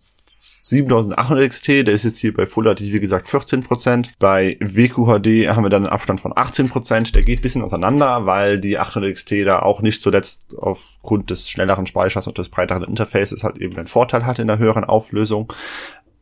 [0.63, 4.09] 7800 XT, der ist jetzt hier bei Full HD, wie gesagt, 14%.
[4.19, 7.13] Bei WQHD haben wir dann einen Abstand von 18%.
[7.13, 11.49] Der geht ein bisschen auseinander, weil die 800 XT da auch nicht zuletzt aufgrund des
[11.49, 15.51] schnelleren Speichers und des breiteren Interfaces halt eben einen Vorteil hat in der höheren Auflösung.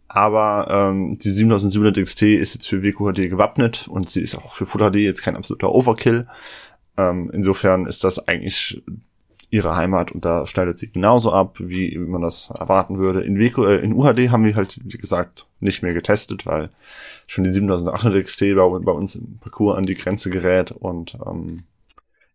[0.10, 4.66] Aber ähm, die 7700 XT ist jetzt für WQHD gewappnet und sie ist auch für
[4.66, 6.28] Full HD jetzt kein absoluter Overkill.
[6.98, 8.82] Ähm, insofern ist das eigentlich
[9.52, 13.22] ihre Heimat und da schneidet sie genauso ab, wie man das erwarten würde.
[13.22, 16.70] In, WQ, äh, in UHD haben wir halt, wie gesagt, nicht mehr getestet, weil
[17.28, 21.64] schon die 7800 XT bei, bei uns im Parcours an die Grenze gerät und ähm,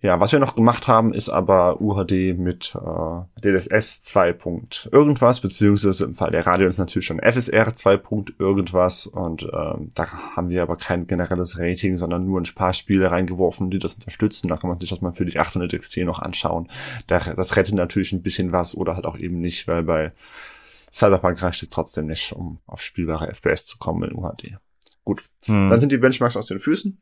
[0.05, 4.37] ja, was wir noch gemacht haben, ist aber UHD mit äh, DLSS 2.
[4.93, 8.03] irgendwas, beziehungsweise im Fall der Radios natürlich schon FSR 2.
[8.38, 9.47] irgendwas und äh,
[9.95, 13.95] da haben wir aber kein generelles Rating, sondern nur ein paar Spiele reingeworfen, die das
[13.95, 14.49] unterstützen.
[14.49, 16.69] Da kann man sich das mal für die 800 XT noch anschauen.
[17.07, 20.12] Da, das rettet natürlich ein bisschen was oder halt auch eben nicht, weil bei
[20.93, 24.59] Cyberpunk reicht es trotzdem nicht, um auf spielbare FPS zu kommen in UHD.
[25.03, 25.71] Gut, hm.
[25.71, 27.01] dann sind die Benchmarks aus den Füßen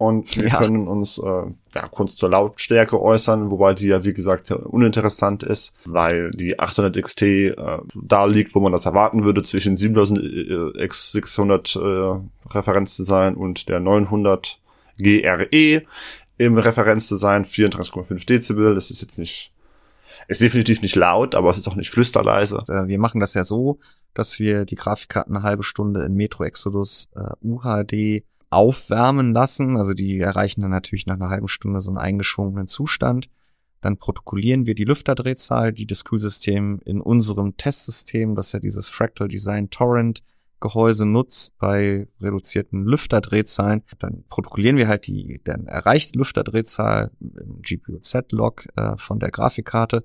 [0.00, 0.56] und wir ja.
[0.56, 5.42] können uns äh, ja, kurz zur Lautstärke äußern, wobei die ja wie gesagt sehr uninteressant
[5.42, 7.54] ist, weil die 800 XT äh,
[7.94, 14.58] da liegt, wo man das erwarten würde, zwischen 7600 äh, Referenzdesign und der 900
[14.96, 15.82] GRE
[16.38, 18.74] im Referenzdesign 34,5 Dezibel.
[18.74, 19.52] Das ist jetzt nicht
[20.28, 22.64] ist definitiv nicht laut, aber es ist auch nicht flüsterleise.
[22.68, 23.78] Äh, wir machen das ja so,
[24.14, 29.76] dass wir die Grafikkarten eine halbe Stunde in Metro Exodus äh, UHD aufwärmen lassen.
[29.76, 33.30] Also die erreichen dann natürlich nach einer halben Stunde so einen eingeschwungenen Zustand.
[33.80, 39.28] Dann protokollieren wir die Lüfterdrehzahl, die das Kühlsystem in unserem Testsystem, das ja dieses Fractal
[39.28, 40.22] Design Torrent
[40.60, 43.82] Gehäuse nutzt bei reduzierten Lüfterdrehzahlen.
[43.98, 50.04] Dann protokollieren wir halt die dann erreichte Lüfterdrehzahl im GPU-Z-Log äh, von der Grafikkarte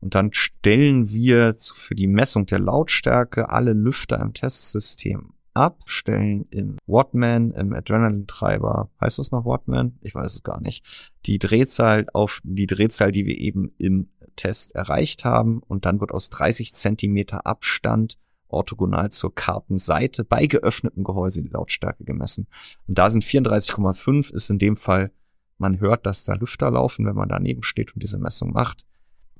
[0.00, 6.76] und dann stellen wir für die Messung der Lautstärke alle Lüfter im Testsystem abstellen im
[6.86, 8.90] Wattman, im Adrenaline-Treiber.
[9.00, 9.98] Heißt das noch Wattman?
[10.02, 10.84] Ich weiß es gar nicht.
[11.24, 15.60] Die Drehzahl auf die Drehzahl, die wir eben im Test erreicht haben.
[15.66, 22.04] Und dann wird aus 30 Zentimeter Abstand orthogonal zur Kartenseite bei geöffnetem Gehäuse die Lautstärke
[22.04, 22.46] gemessen.
[22.86, 25.10] Und da sind 34,5 ist in dem Fall,
[25.58, 28.84] man hört, dass da Lüfter laufen, wenn man daneben steht und diese Messung macht.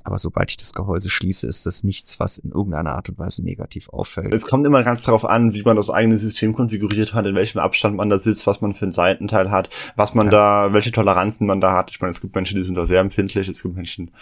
[0.07, 3.43] Aber sobald ich das Gehäuse schließe, ist das nichts, was in irgendeiner Art und Weise
[3.43, 4.33] negativ auffällt.
[4.33, 7.59] Es kommt immer ganz darauf an, wie man das eigene System konfiguriert hat, in welchem
[7.59, 10.31] Abstand man da sitzt, was man für einen Seitenteil hat, was man ja.
[10.69, 11.91] da, welche Toleranzen man da hat.
[11.91, 14.13] Ich meine, es gibt Menschen, die sind da sehr empfindlich, es gibt Menschen,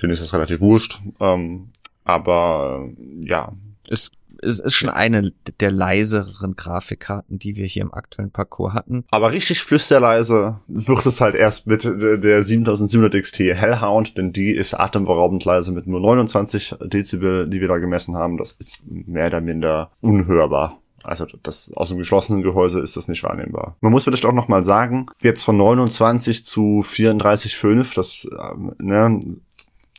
[0.00, 1.00] denen ist das relativ wurscht.
[1.18, 1.70] Ähm,
[2.04, 3.52] aber ja.
[3.88, 9.04] Es es ist schon eine der leiseren Grafikkarten, die wir hier im aktuellen Parcours hatten.
[9.10, 14.74] Aber richtig flüsterleise wird es halt erst mit der 7700 XT Hellhound, denn die ist
[14.74, 18.36] atemberaubend leise mit nur 29 Dezibel, die wir da gemessen haben.
[18.36, 20.80] Das ist mehr oder minder unhörbar.
[21.06, 23.76] Also das aus dem geschlossenen Gehäuse ist das nicht wahrnehmbar.
[23.80, 29.20] Man muss vielleicht auch noch mal sagen, jetzt von 29 zu 34,5, das äh, ne,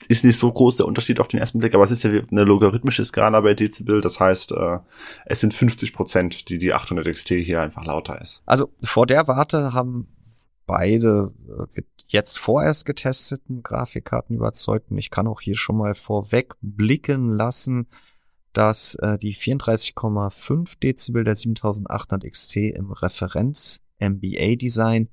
[0.07, 2.43] ist nicht so groß der Unterschied auf den ersten Blick, aber es ist ja eine
[2.43, 4.01] logarithmische Skala bei Dezibel.
[4.01, 4.79] Das heißt, äh,
[5.25, 8.43] es sind 50 Prozent, die die 800 XT hier einfach lauter ist.
[8.45, 10.07] Also vor der Warte haben
[10.65, 11.33] beide
[11.75, 14.91] äh, jetzt vorerst getesteten Grafikkarten überzeugt.
[14.91, 17.87] Und ich kann auch hier schon mal vorweg blicken lassen,
[18.53, 25.09] dass äh, die 34,5 Dezibel der 7800 XT im Referenz MBA Design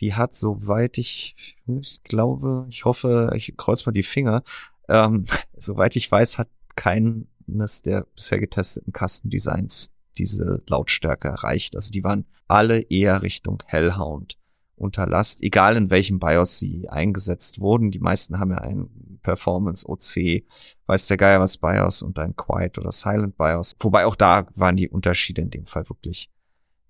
[0.00, 4.42] die hat, soweit ich, ich glaube, ich hoffe, ich kreuz mal die Finger,
[4.88, 5.24] ähm,
[5.56, 11.76] soweit ich weiß, hat keines der bisher getesteten Kastendesigns diese Lautstärke erreicht.
[11.76, 14.38] Also die waren alle eher Richtung Hellhound
[14.76, 17.90] unter Last, egal in welchem BIOS sie eingesetzt wurden.
[17.90, 20.44] Die meisten haben ja ein Performance OC,
[20.86, 23.74] weiß der Geier was BIOS und ein Quiet oder Silent BIOS.
[23.80, 26.30] Wobei auch da waren die Unterschiede in dem Fall wirklich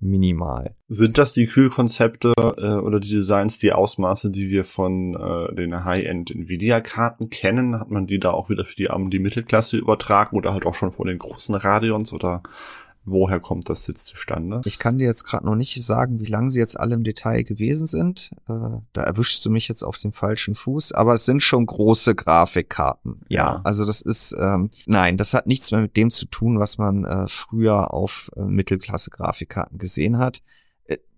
[0.01, 0.75] minimal.
[0.89, 5.85] Sind das die Kühlkonzepte äh, oder die Designs, die Ausmaße, die wir von äh, den
[5.85, 7.79] High-End Nvidia-Karten kennen?
[7.79, 10.93] Hat man die da auch wieder für die die Mittelklasse übertragen oder halt auch schon
[10.93, 12.43] von den großen Radions oder
[13.11, 14.61] woher kommt das jetzt zustande?
[14.65, 17.43] Ich kann dir jetzt gerade noch nicht sagen, wie lange sie jetzt alle im Detail
[17.43, 18.31] gewesen sind.
[18.49, 22.15] Äh, da erwischst du mich jetzt auf dem falschen Fuß, aber es sind schon große
[22.15, 23.21] Grafikkarten.
[23.29, 26.79] Ja, also das ist, ähm, nein, das hat nichts mehr mit dem zu tun, was
[26.79, 30.43] man äh, früher auf äh, Mittelklasse-Grafikkarten gesehen hat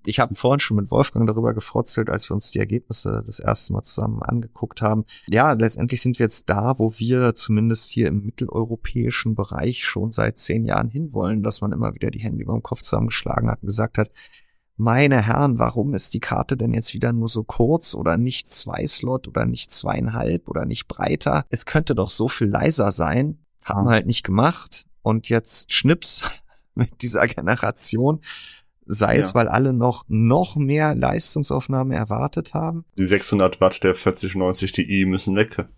[0.04, 3.72] ich habe vorhin schon mit Wolfgang darüber gefrotzelt, als wir uns die Ergebnisse das erste
[3.72, 5.04] Mal zusammen angeguckt haben.
[5.28, 10.38] Ja, letztendlich sind wir jetzt da, wo wir zumindest hier im mitteleuropäischen Bereich schon seit
[10.38, 13.66] zehn Jahren hinwollen, dass man immer wieder die Hände über dem Kopf zusammengeschlagen hat und
[13.66, 14.10] gesagt hat,
[14.76, 18.86] meine Herren, warum ist die Karte denn jetzt wieder nur so kurz oder nicht zwei
[18.86, 21.44] Slot oder nicht zweieinhalb oder nicht breiter?
[21.50, 23.44] Es könnte doch so viel leiser sein.
[23.62, 24.86] Haben wir halt nicht gemacht.
[25.02, 26.22] Und jetzt Schnips
[26.74, 28.22] mit dieser Generation
[28.90, 32.84] sei es, weil alle noch, noch mehr Leistungsaufnahme erwartet haben.
[32.98, 35.68] Die 600 Watt der 4090 Ti müssen weg.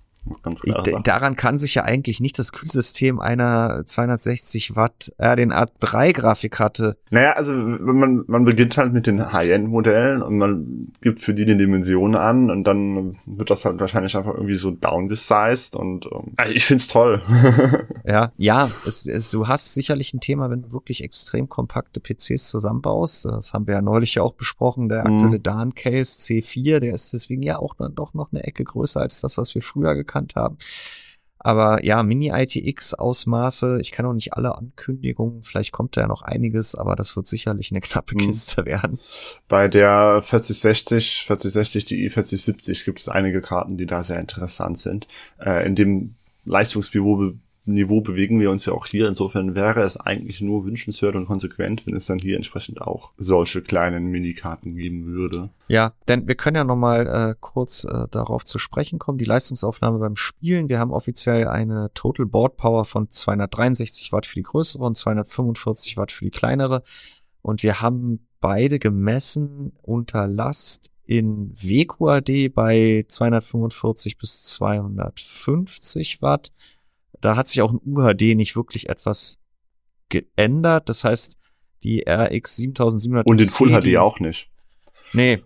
[0.42, 6.96] Ganz klar daran kann sich ja eigentlich nicht das Kühlsystem einer 260 Watt RDNA3-Grafikkarte.
[7.10, 11.56] Naja, also man, man beginnt halt mit den High-End-Modellen und man gibt für die die
[11.56, 16.52] Dimensionen an und dann wird das halt wahrscheinlich einfach irgendwie so downgesized und ähm, also
[16.52, 17.20] ich find's toll.
[18.06, 22.48] ja, ja, es, es, du hast sicherlich ein Thema, wenn du wirklich extrem kompakte PCs
[22.48, 23.24] zusammenbaust.
[23.24, 24.88] Das haben wir ja neulich ja auch besprochen.
[24.88, 25.42] Der aktuelle mhm.
[25.42, 29.36] DAN-Case C4, der ist deswegen ja auch dann doch noch eine Ecke größer als das,
[29.36, 30.58] was wir früher gekauft bekannt haben.
[31.44, 36.76] Aber ja, Mini-ITX-Ausmaße, ich kann auch nicht alle Ankündigungen, vielleicht kommt da ja noch einiges,
[36.76, 38.26] aber das wird sicherlich eine knappe hm.
[38.26, 39.00] Kiste werden.
[39.48, 45.08] Bei der 4060, 4060 die i4070 gibt es einige Karten, die da sehr interessant sind.
[45.40, 47.32] Äh, in dem Leistungsniveau
[47.64, 49.08] Niveau bewegen wir uns ja auch hier.
[49.08, 53.62] Insofern wäre es eigentlich nur wünschenswert und konsequent, wenn es dann hier entsprechend auch solche
[53.62, 55.50] kleinen Minikarten geben würde.
[55.68, 59.18] Ja, denn wir können ja nochmal äh, kurz äh, darauf zu sprechen kommen.
[59.18, 60.68] Die Leistungsaufnahme beim Spielen.
[60.68, 65.96] Wir haben offiziell eine Total Board Power von 263 Watt für die größere und 245
[65.96, 66.82] Watt für die kleinere.
[67.42, 76.52] Und wir haben beide gemessen unter Last in WQAD bei 245 bis 250 Watt
[77.22, 79.38] da hat sich auch in UHD nicht wirklich etwas
[80.08, 80.88] geändert.
[80.88, 81.38] Das heißt,
[81.82, 84.50] die RX 7700 und in Full HD auch nicht.
[85.12, 85.42] Nee,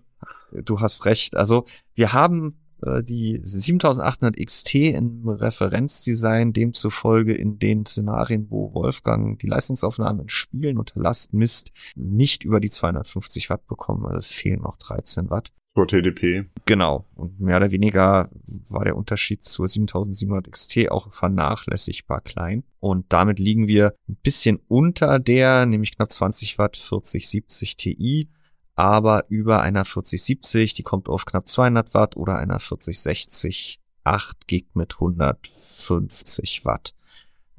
[0.53, 1.37] du hast recht.
[1.37, 9.39] Also wir haben äh, die 7800 XT im Referenzdesign demzufolge in den Szenarien, wo Wolfgang
[9.39, 14.05] die Leistungsaufnahmen in Spielen unter Last misst, nicht über die 250 Watt bekommen.
[14.05, 15.53] Also es fehlen noch 13 Watt.
[15.77, 16.47] Für TDP.
[16.65, 17.05] Genau.
[17.17, 22.65] Und mehr oder weniger war der Unterschied zur 7700 XT auch vernachlässigbar klein.
[22.81, 28.31] Und damit liegen wir ein bisschen unter der, nämlich knapp 20 Watt 4070 Ti,
[28.75, 34.69] aber über einer 4070, die kommt auf knapp 200 Watt oder einer 4060 8 Gig
[34.73, 36.95] mit 150 Watt.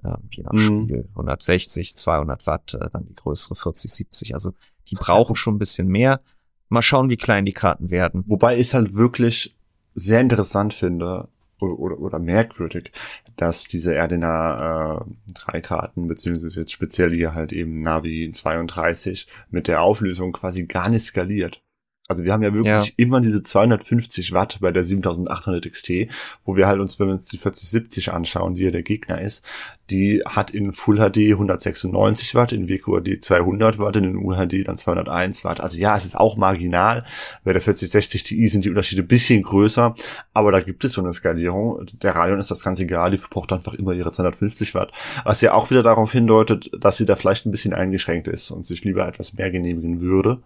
[0.04, 0.86] Ähm, je nach mhm.
[0.86, 4.34] Spiel 160, 200 Watt, äh, dann die größere 4070.
[4.34, 4.54] Also
[4.90, 6.22] die brauchen schon ein bisschen mehr.
[6.70, 8.24] Mal schauen, wie klein die Karten werden.
[8.28, 9.56] Wobei ich halt wirklich
[9.94, 12.92] sehr interessant finde oder, oder, oder merkwürdig,
[13.36, 19.68] dass diese RDNA äh, 3 Karten, beziehungsweise jetzt speziell hier halt eben Navi 32 mit
[19.68, 21.62] der Auflösung quasi gar nicht skaliert.
[22.10, 22.94] Also wir haben ja wirklich ja.
[22.96, 25.90] immer diese 250 Watt bei der 7800 XT,
[26.46, 29.44] wo wir halt uns, wenn wir uns die 4070 anschauen, die ja der Gegner ist,
[29.90, 35.44] die hat in Full HD 196 Watt, in WQHD 200 Watt, in UHD dann 201
[35.44, 35.60] Watt.
[35.60, 37.04] Also ja, es ist auch marginal.
[37.44, 39.94] Bei der 4060 Ti sind die Unterschiede ein bisschen größer,
[40.34, 41.88] aber da gibt es so eine Skalierung.
[42.02, 44.94] Der Radeon ist das ganz egal, die verbraucht einfach immer ihre 250 Watt.
[45.26, 48.64] Was ja auch wieder darauf hindeutet, dass sie da vielleicht ein bisschen eingeschränkt ist und
[48.64, 50.40] sich lieber etwas mehr genehmigen würde.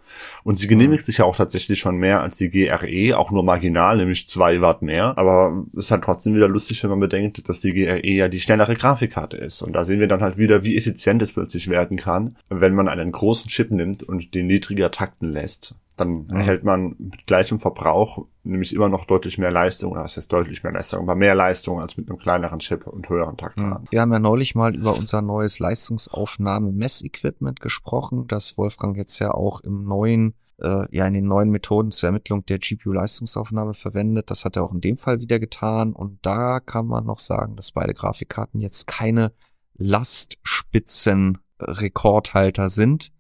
[0.44, 3.98] Und sie genehmigt sich ja auch tatsächlich schon mehr als die GRE, auch nur marginal,
[3.98, 5.18] nämlich zwei Watt mehr.
[5.18, 8.40] Aber es ist halt trotzdem wieder lustig, wenn man bedenkt, dass die GRE ja die
[8.40, 8.76] schnellere.
[8.76, 9.62] Grafikkarte ist.
[9.62, 12.88] Und da sehen wir dann halt wieder, wie effizient es plötzlich werden kann, wenn man
[12.88, 15.76] einen großen Chip nimmt und den niedriger takten lässt.
[16.02, 16.36] Dann mhm.
[16.36, 20.64] erhält man mit gleichem Verbrauch nämlich immer noch deutlich mehr Leistung, oder was heißt deutlich
[20.64, 23.88] mehr Leistung, aber mehr Leistung als mit einem kleineren Chip und höheren Taktraten.
[23.92, 29.62] Wir haben ja neulich mal über unser neues Leistungsaufnahme-Messequipment gesprochen, das Wolfgang jetzt ja auch
[29.62, 34.32] im neuen äh, ja in den neuen Methoden zur Ermittlung der GPU-Leistungsaufnahme verwendet.
[34.32, 35.92] Das hat er auch in dem Fall wieder getan.
[35.94, 39.34] Und da kann man noch sagen, dass beide Grafikkarten jetzt keine
[39.78, 43.12] Lastspitzen-Rekordhalter sind.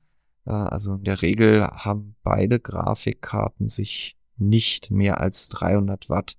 [0.45, 6.38] Also in der Regel haben beide Grafikkarten sich nicht mehr als 300 Watt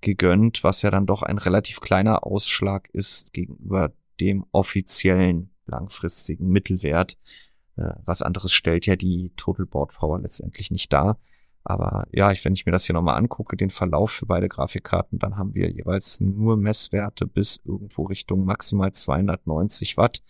[0.00, 7.18] gegönnt, was ja dann doch ein relativ kleiner Ausschlag ist gegenüber dem offiziellen langfristigen Mittelwert.
[7.76, 11.18] Äh, was anderes stellt ja die Total Board Power letztendlich nicht dar.
[11.64, 15.18] Aber ja, ich, wenn ich mir das hier nochmal angucke, den Verlauf für beide Grafikkarten,
[15.18, 20.22] dann haben wir jeweils nur Messwerte bis irgendwo Richtung maximal 290 Watt.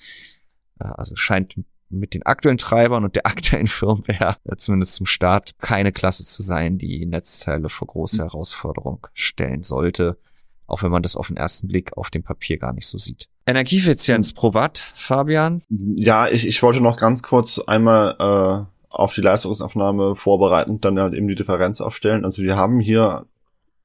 [0.78, 1.56] Äh, also scheint
[1.98, 6.42] mit den aktuellen Treibern und der aktuellen Firmware äh, zumindest zum Start keine Klasse zu
[6.42, 8.24] sein, die Netzteile vor große hm.
[8.24, 10.18] Herausforderung stellen sollte
[10.66, 13.28] auch wenn man das auf den ersten Blick auf dem Papier gar nicht so sieht.
[13.46, 15.62] Energieeffizienz pro Watt, Fabian?
[15.68, 21.14] Ja, ich, ich wollte noch ganz kurz einmal äh, auf die Leistungsaufnahme vorbereitend dann halt
[21.14, 22.24] eben die Differenz aufstellen.
[22.24, 23.26] Also wir haben hier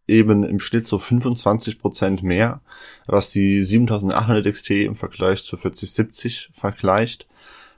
[0.08, 2.62] eben im Schnitt so 25 Prozent mehr,
[3.08, 7.28] was die 7800 XT im Vergleich zur 4070 vergleicht.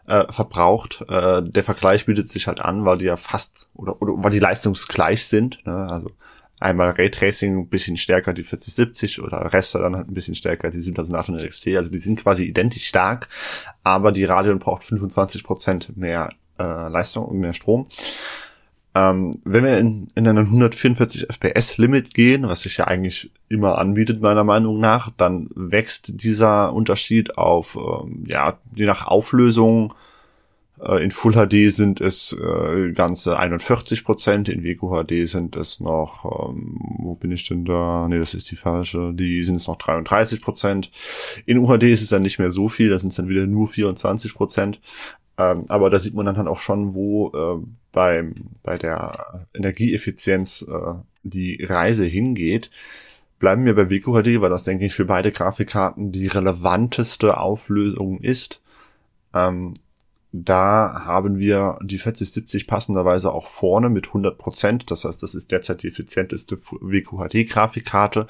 [0.07, 1.05] Äh, verbraucht.
[1.09, 4.39] Äh, der Vergleich bietet sich halt an, weil die ja fast oder, oder weil die
[4.39, 5.65] leistungsgleich sind.
[5.65, 5.73] Ne?
[5.73, 6.11] Also
[6.59, 10.81] einmal Raytracing ein bisschen stärker die 4070 oder Rester dann halt ein bisschen stärker die
[10.81, 11.67] 7800 XT.
[11.75, 13.29] Also die sind quasi identisch stark,
[13.83, 17.87] aber die Radeon braucht 25% mehr äh, Leistung und mehr Strom.
[18.93, 23.77] Ähm, wenn wir in, in einen 144 FPS Limit gehen, was sich ja eigentlich immer
[23.77, 29.93] anbietet meiner Meinung nach, dann wächst dieser Unterschied auf, ähm, ja, je nach Auflösung
[30.81, 36.49] äh, in Full HD sind es äh, ganze 41 Prozent, in WQHD sind es noch,
[36.49, 38.07] ähm, wo bin ich denn da?
[38.09, 39.13] Nee, das ist die falsche.
[39.13, 40.91] Die sind es noch 33 Prozent.
[41.45, 43.67] In UHD ist es dann nicht mehr so viel, da sind es dann wieder nur
[43.67, 44.81] 24 Prozent.
[45.41, 50.65] Ähm, aber da sieht man dann halt auch schon, wo äh, beim, bei der Energieeffizienz
[50.67, 52.69] äh, die Reise hingeht.
[53.39, 58.61] Bleiben wir bei WQHD, weil das, denke ich, für beide Grafikkarten die relevanteste Auflösung ist.
[59.33, 59.73] Ähm,
[60.33, 64.85] da haben wir die 4070 passenderweise auch vorne mit 100%.
[64.87, 68.27] Das heißt, das ist derzeit die effizienteste WQHD-Grafikkarte.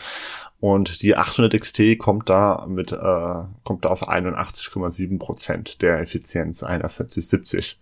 [0.60, 6.90] Und die 800 XT kommt da mit, äh, kommt da auf 81,7% der Effizienz einer
[6.90, 7.80] 4070.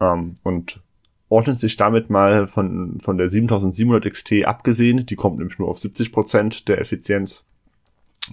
[0.00, 0.80] Ähm, und
[1.28, 5.78] ordnet sich damit mal von, von der 7700 XT abgesehen, die kommt nämlich nur auf
[5.78, 7.44] 70% der Effizienz,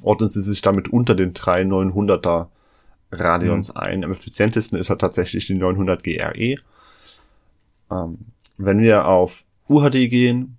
[0.01, 2.47] ordnet sie sich damit unter den drei 900er
[3.19, 3.79] Radeons mhm.
[3.79, 4.03] ein.
[4.03, 6.55] Am effizientesten ist er tatsächlich die 900 GRE.
[7.91, 8.17] Ähm,
[8.57, 10.57] wenn wir auf UHD gehen,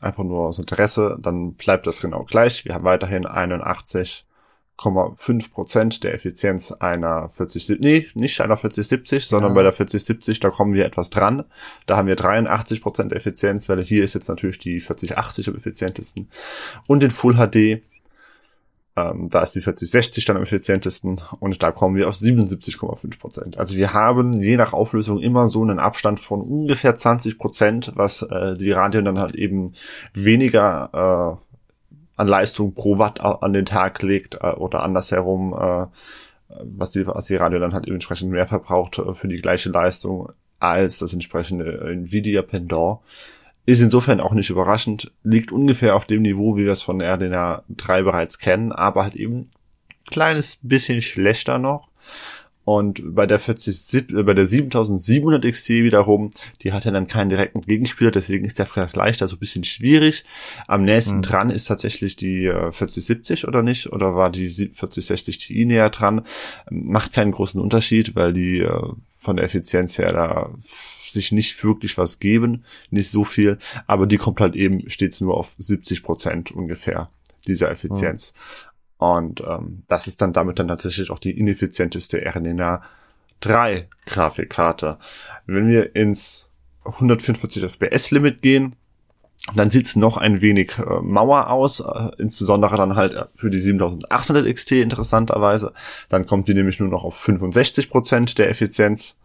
[0.00, 2.64] einfach nur aus Interesse, dann bleibt das genau gleich.
[2.64, 9.28] Wir haben weiterhin 81,5% der Effizienz einer 4070, nee, nicht einer 4070, ja.
[9.28, 11.44] sondern bei der 4070, da kommen wir etwas dran.
[11.86, 16.28] Da haben wir 83% Effizienz, weil hier ist jetzt natürlich die 4080 am effizientesten.
[16.86, 17.82] Und in Full HD
[18.98, 23.58] ähm, da ist die 4060 dann am effizientesten und da kommen wir auf 77,5 Prozent.
[23.58, 28.22] Also wir haben je nach Auflösung immer so einen Abstand von ungefähr 20 Prozent, was
[28.22, 29.74] äh, die Radien dann halt eben
[30.14, 31.48] weniger äh,
[32.16, 35.86] an Leistung pro Watt an den Tag legt äh, oder andersherum, äh,
[36.64, 40.32] was die, was die Radio dann halt entsprechend mehr verbraucht äh, für die gleiche Leistung
[40.58, 42.98] als das entsprechende Nvidia Pendant.
[43.68, 47.64] Ist insofern auch nicht überraschend, liegt ungefähr auf dem Niveau, wie wir es von RDNA
[47.68, 49.50] 3 bereits kennen, aber halt eben ein
[50.06, 51.90] kleines bisschen schlechter noch.
[52.64, 56.30] Und bei der 40, äh, bei der 7700 XT wiederum,
[56.62, 59.64] die hat ja dann keinen direkten Gegenspieler, deswegen ist der Vergleich da so ein bisschen
[59.64, 60.24] schwierig.
[60.66, 61.22] Am nächsten mhm.
[61.22, 63.92] dran ist tatsächlich die äh, 4070 oder nicht?
[63.92, 66.22] Oder war die 4060 Ti näher dran?
[66.70, 68.92] Macht keinen großen Unterschied, weil die äh,
[69.28, 74.16] von der Effizienz her da sich nicht wirklich was geben, nicht so viel, aber die
[74.16, 77.10] kommt halt eben stets nur auf 70 Prozent ungefähr
[77.46, 78.32] dieser Effizienz.
[78.32, 79.06] Mhm.
[79.06, 82.82] Und ähm, das ist dann damit dann tatsächlich auch die ineffizienteste RNA
[83.40, 84.96] 3 Grafikkarte.
[85.44, 86.48] Wenn wir ins
[86.84, 88.76] 144 FPS Limit gehen,
[89.54, 94.46] dann sieht's noch ein wenig äh, Mauer aus, äh, insbesondere dann halt für die 7800
[94.54, 95.74] XT interessanterweise.
[96.08, 99.17] Dann kommt die nämlich nur noch auf 65 Prozent der Effizienz.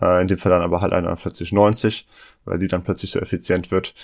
[0.00, 2.06] Äh, in dem Fall dann aber halt einer 4090,
[2.44, 3.94] weil die dann plötzlich so effizient wird.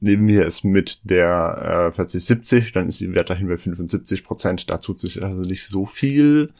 [0.00, 4.70] Neben mir ist mit der äh, 4070, dann ist die weiterhin bei 75 Prozent.
[4.70, 6.52] Da tut sich also nicht so viel.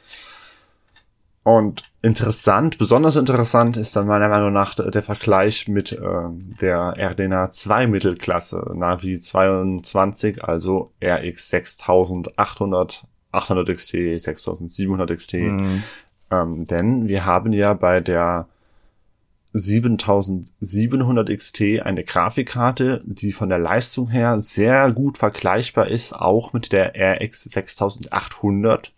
[1.45, 6.29] Und interessant, besonders interessant ist dann meiner Meinung nach der Vergleich mit äh,
[6.61, 13.91] der RDNA 2 Mittelklasse, Navi 22, also RX 6800, 800 XT,
[14.21, 15.35] 6700 XT.
[15.35, 15.83] Mhm.
[16.31, 18.49] Ähm, denn wir haben ja bei der
[19.59, 26.73] 7700 XT eine Grafikkarte, die von der Leistung her sehr gut vergleichbar ist, auch mit
[26.73, 28.93] der RX 6800.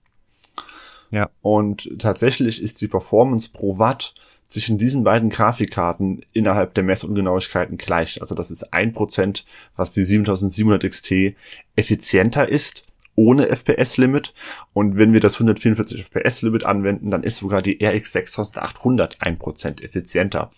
[1.10, 1.30] Ja.
[1.42, 4.14] Und tatsächlich ist die Performance pro Watt
[4.46, 8.20] zwischen diesen beiden Grafikkarten innerhalb der Messungenauigkeiten gleich.
[8.20, 9.44] Also das ist ein Prozent,
[9.76, 11.36] was die 7700 XT
[11.76, 14.32] effizienter ist ohne FPS-Limit.
[14.72, 20.50] Und wenn wir das 144 FPS-Limit anwenden, dann ist sogar die RX 6800 1% effizienter.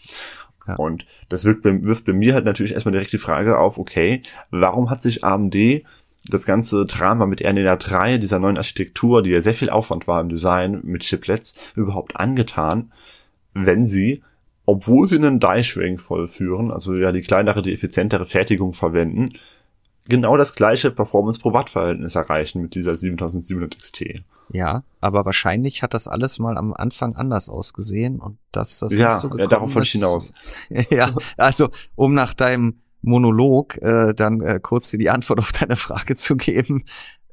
[0.66, 0.76] Ja.
[0.76, 4.22] Und das wirft bei, wirft bei mir halt natürlich erstmal direkt die Frage auf, okay,
[4.50, 5.56] warum hat sich AMD
[6.28, 10.20] das ganze Drama mit RNA 3, dieser neuen Architektur, die ja sehr viel Aufwand war
[10.20, 12.92] im Design mit Chiplets, überhaupt angetan,
[13.54, 14.22] wenn sie,
[14.64, 19.30] obwohl sie einen Die-Shrink vollführen, also ja die kleinere, die effizientere Fertigung verwenden,
[20.08, 24.22] genau das gleiche Performance pro Watt Verhältnis erreichen mit dieser 7700 XT.
[24.50, 29.18] Ja, aber wahrscheinlich hat das alles mal am Anfang anders ausgesehen und dass das ja,
[29.18, 30.32] so ja, darauf wollte ich hinaus.
[30.90, 35.76] ja, also um nach deinem Monolog äh, dann äh, kurz dir die Antwort auf deine
[35.76, 36.84] Frage zu geben,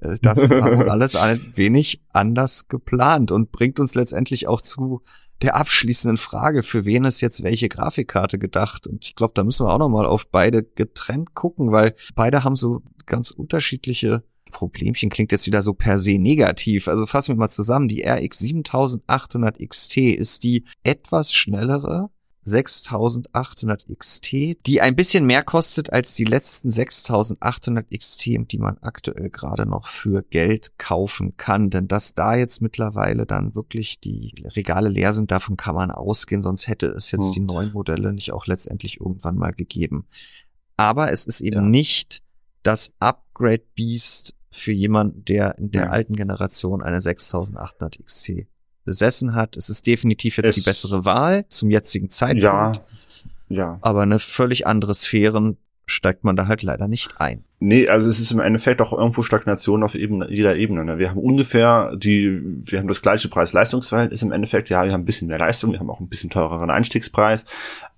[0.02, 5.02] äh, das war alles ein wenig anders geplant und bringt uns letztendlich auch zu
[5.42, 8.88] der abschließenden Frage, für wen ist jetzt welche Grafikkarte gedacht?
[8.88, 12.56] Und ich glaube, da müssen wir auch nochmal auf beide getrennt gucken, weil beide haben
[12.56, 16.88] so ganz unterschiedliche Problemchen klingt jetzt wieder so per se negativ.
[16.88, 17.88] Also fassen wir mal zusammen.
[17.88, 22.10] Die RX 7800 XT ist die etwas schnellere
[22.50, 24.32] 6800 XT,
[24.66, 29.88] die ein bisschen mehr kostet als die letzten 6800 XT, die man aktuell gerade noch
[29.88, 31.70] für Geld kaufen kann.
[31.70, 36.42] Denn dass da jetzt mittlerweile dann wirklich die Regale leer sind, davon kann man ausgehen,
[36.42, 37.34] sonst hätte es jetzt hm.
[37.34, 40.06] die neuen Modelle nicht auch letztendlich irgendwann mal gegeben.
[40.76, 41.70] Aber es ist eben ja.
[41.70, 42.24] nicht
[42.64, 45.90] das Upgrade Beast für jemanden, der in der ja.
[45.92, 48.48] alten Generation eine 6800 XT
[48.90, 49.56] besessen hat.
[49.56, 52.42] Es ist definitiv jetzt es, die bessere Wahl zum jetzigen Zeitpunkt.
[52.42, 52.74] Ja,
[53.50, 53.78] ja.
[53.82, 57.44] Aber eine völlig andere Sphären steigt man da halt leider nicht ein.
[57.60, 60.86] Nee, also es ist im Endeffekt auch irgendwo Stagnation auf Ebene, jeder Ebene.
[60.86, 60.98] Ne?
[60.98, 64.70] Wir haben ungefähr die, wir haben das gleiche Preis-Leistungsverhältnis im Endeffekt.
[64.70, 67.46] Ja, wir haben ein bisschen mehr Leistung, wir haben auch ein bisschen teureren Einstiegspreis.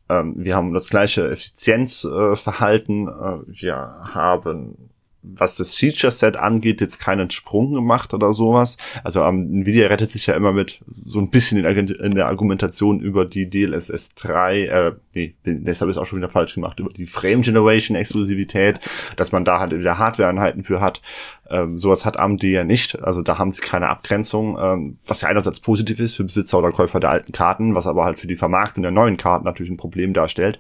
[0.10, 3.08] Ähm, wir haben das gleiche Effizienzverhalten.
[3.08, 3.78] Äh, wir
[4.14, 4.91] haben
[5.24, 8.78] was das Feature-Set angeht, jetzt keinen Sprung gemacht oder sowas.
[9.04, 13.00] Also um, Nvidia rettet sich ja immer mit so ein bisschen in, in der Argumentation
[13.00, 16.92] über die DLSS 3, äh, nee, das habe ich auch schon wieder falsch gemacht, über
[16.92, 18.80] die Frame Generation Exklusivität,
[19.16, 21.02] dass man da halt wieder Hardware-Einheiten für hat.
[21.50, 23.04] Ähm, sowas hat AMD ja nicht.
[23.04, 26.72] Also da haben sie keine Abgrenzung, ähm, was ja einerseits positiv ist für Besitzer oder
[26.72, 29.78] Käufer der alten Karten, was aber halt für die Vermarktung der neuen Karten natürlich ein
[29.78, 30.60] Problem darstellt.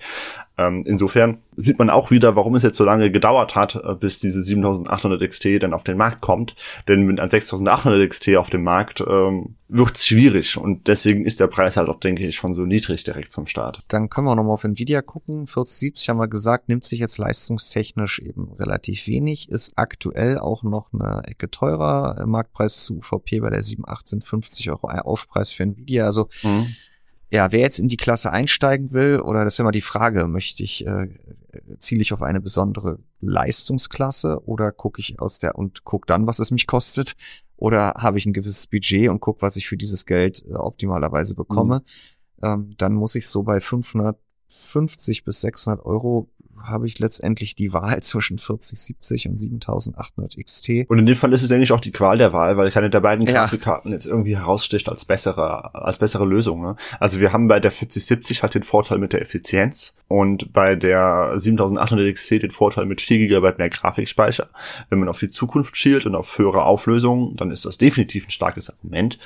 [0.61, 4.19] Ähm, insofern sieht man auch wieder, warum es jetzt so lange gedauert hat, äh, bis
[4.19, 6.55] diese 7800 XT dann auf den Markt kommt.
[6.87, 11.39] Denn mit einem 6800 XT auf dem Markt ähm, wird es schwierig und deswegen ist
[11.39, 13.83] der Preis halt auch, denke ich, schon so niedrig direkt zum Start.
[13.87, 15.47] Dann können wir nochmal auf Nvidia gucken.
[15.47, 20.91] 4070 haben wir gesagt, nimmt sich jetzt leistungstechnisch eben relativ wenig, ist aktuell auch noch
[20.93, 22.23] eine Ecke teurer.
[22.25, 26.05] Marktpreis zu UVP bei der 7850 Euro Aufpreis für Nvidia.
[26.05, 26.75] Also mhm
[27.31, 30.63] ja, wer jetzt in die Klasse einsteigen will, oder das ist immer die Frage, möchte
[30.63, 31.07] ich, äh,
[31.79, 36.39] ziele ich auf eine besondere Leistungsklasse oder gucke ich aus der und guck dann, was
[36.39, 37.15] es mich kostet,
[37.55, 41.33] oder habe ich ein gewisses Budget und guck, was ich für dieses Geld äh, optimalerweise
[41.33, 41.83] bekomme,
[42.41, 42.45] mhm.
[42.45, 46.29] ähm, dann muss ich so bei 550 bis 600 Euro
[46.63, 50.69] habe ich letztendlich die Wahl zwischen 4070 und 7800 XT.
[50.87, 53.01] Und in dem Fall ist es eigentlich auch die Qual der Wahl, weil keine der
[53.01, 53.95] beiden Grafikkarten ja.
[53.95, 56.61] jetzt irgendwie heraussticht als bessere, als bessere Lösung.
[56.61, 56.75] Ne?
[56.99, 61.31] Also wir haben bei der 4070 halt den Vorteil mit der Effizienz und bei der
[61.35, 64.49] 7800 XT den Vorteil mit 4 GB mehr Grafikspeicher.
[64.89, 68.31] Wenn man auf die Zukunft schielt und auf höhere Auflösungen, dann ist das definitiv ein
[68.31, 69.17] starkes Argument.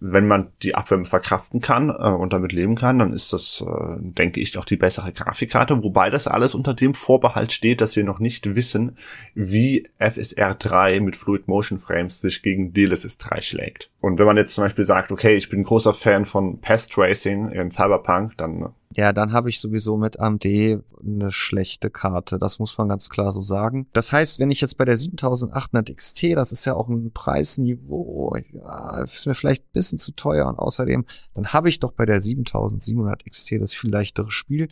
[0.00, 3.96] Wenn man die Abwärme verkraften kann äh, und damit leben kann, dann ist das, äh,
[3.98, 8.04] denke ich, auch die bessere Grafikkarte, wobei das alles unter dem Vorbehalt steht, dass wir
[8.04, 8.96] noch nicht wissen,
[9.34, 13.90] wie FSR 3 mit Fluid Motion Frames sich gegen DLSS 3 schlägt.
[14.00, 17.50] Und wenn man jetzt zum Beispiel sagt, okay, ich bin großer Fan von Path Tracing
[17.50, 22.38] in Cyberpunk, dann ja, dann habe ich sowieso mit AMD eine schlechte Karte.
[22.38, 23.86] Das muss man ganz klar so sagen.
[23.92, 28.36] Das heißt, wenn ich jetzt bei der 7800 XT, das ist ja auch ein Preisniveau,
[28.52, 31.04] ja, ist mir vielleicht ein bisschen zu teuer und außerdem,
[31.34, 34.68] dann habe ich doch bei der 7700 XT das viel leichtere Spiel.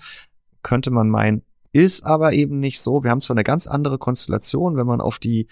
[0.64, 1.42] Könnte man meinen,
[1.84, 3.02] ist aber eben nicht so.
[3.02, 5.46] Wir haben zwar eine ganz andere Konstellation, wenn man auf die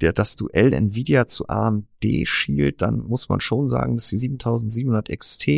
[0.00, 5.16] der, das Duell Nvidia zu AMD schielt, dann muss man schon sagen, dass die 7700
[5.16, 5.48] XT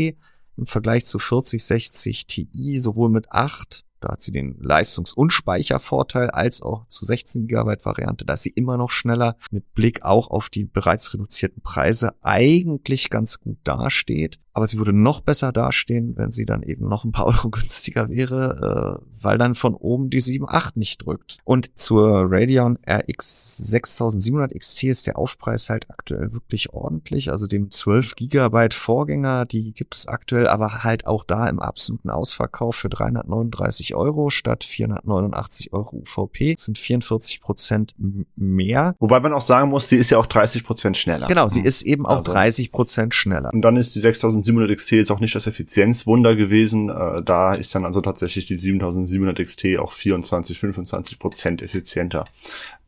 [0.56, 6.28] im Vergleich zu 4060 Ti sowohl mit 8 da hat sie den Leistungs- und Speichervorteil
[6.28, 8.26] als auch zu 16 GB Variante.
[8.26, 13.08] Da ist sie immer noch schneller mit Blick auch auf die bereits reduzierten Preise eigentlich
[13.08, 14.40] ganz gut dasteht.
[14.54, 18.08] Aber sie würde noch besser dastehen, wenn sie dann eben noch ein paar Euro günstiger
[18.08, 21.38] wäre, äh, weil dann von oben die 7.8 nicht drückt.
[21.44, 27.32] Und zur Radeon RX 6700 XT ist der Aufpreis halt aktuell wirklich ordentlich.
[27.32, 32.10] Also dem 12 GB Vorgänger, die gibt es aktuell, aber halt auch da im absoluten
[32.10, 36.54] Ausverkauf für 339 Euro statt 489 Euro UVP.
[36.54, 37.94] Das sind 44 Prozent
[38.36, 38.94] mehr.
[39.00, 41.26] Wobei man auch sagen muss, sie ist ja auch 30 Prozent schneller.
[41.26, 42.32] Genau, sie ist eben auch also.
[42.32, 43.52] 30 Prozent schneller.
[43.52, 44.00] Und dann ist die
[44.44, 46.88] 6700 XT jetzt auch nicht das Effizienzwunder gewesen.
[46.88, 52.26] Äh, da ist dann also tatsächlich die 7700 XT auch 24, 25 Prozent effizienter.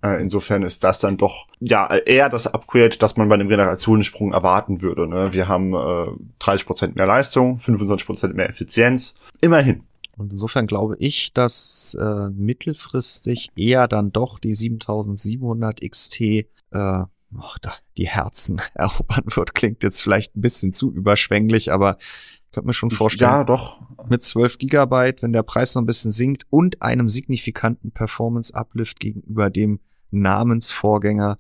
[0.03, 4.33] Äh, insofern ist das dann doch ja eher das Upgrade, das man bei einem Generationensprung
[4.33, 5.09] erwarten würde.
[5.09, 5.33] Ne?
[5.33, 9.15] Wir haben äh, 30 Prozent mehr Leistung, 25 Prozent mehr Effizienz.
[9.41, 9.83] Immerhin.
[10.17, 16.45] Und insofern glaube ich, dass äh, mittelfristig eher dann doch die 7700 XT äh,
[17.41, 19.55] oh, die Herzen erobern wird.
[19.55, 23.31] Klingt jetzt vielleicht ein bisschen zu überschwänglich, aber ich könnte mir schon vorstellen.
[23.31, 23.81] Ja, doch.
[24.09, 29.51] Mit 12 Gigabyte, wenn der Preis noch ein bisschen sinkt und einem signifikanten Performance-Uplift gegenüber
[29.51, 29.81] dem
[30.11, 31.39] Namensvorgänger,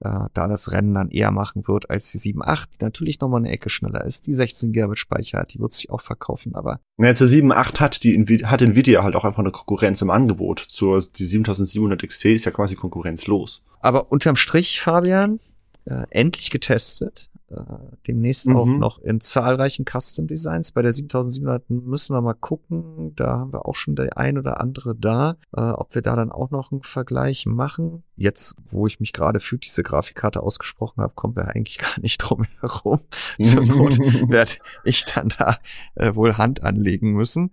[0.00, 3.50] äh, da das Rennen dann eher machen wird als die 7.8, die natürlich nochmal eine
[3.50, 4.26] Ecke schneller ist.
[4.26, 6.80] Die 16 GB Speicher hat, die wird sich auch verkaufen, aber.
[6.98, 10.60] Ja, zur 7.8 hat die Nvidia, hat Nvidia halt auch einfach eine Konkurrenz im Angebot.
[10.60, 13.64] Zur, die 7700 XT ist ja quasi konkurrenzlos.
[13.80, 15.40] Aber unterm Strich, Fabian,
[15.84, 17.30] äh, endlich getestet.
[17.50, 17.62] Äh,
[18.06, 18.56] demnächst mhm.
[18.56, 20.72] auch noch in zahlreichen Custom Designs.
[20.72, 23.14] Bei der 7700 müssen wir mal gucken.
[23.16, 25.36] Da haben wir auch schon der ein oder andere da.
[25.56, 28.02] Äh, ob wir da dann auch noch einen Vergleich machen.
[28.16, 32.18] Jetzt, wo ich mich gerade für diese Grafikkarte ausgesprochen habe, kommen wir eigentlich gar nicht
[32.18, 33.00] drum herum.
[33.40, 34.52] Zur Not werde
[34.84, 35.56] ich dann da
[35.94, 37.52] äh, wohl Hand anlegen müssen.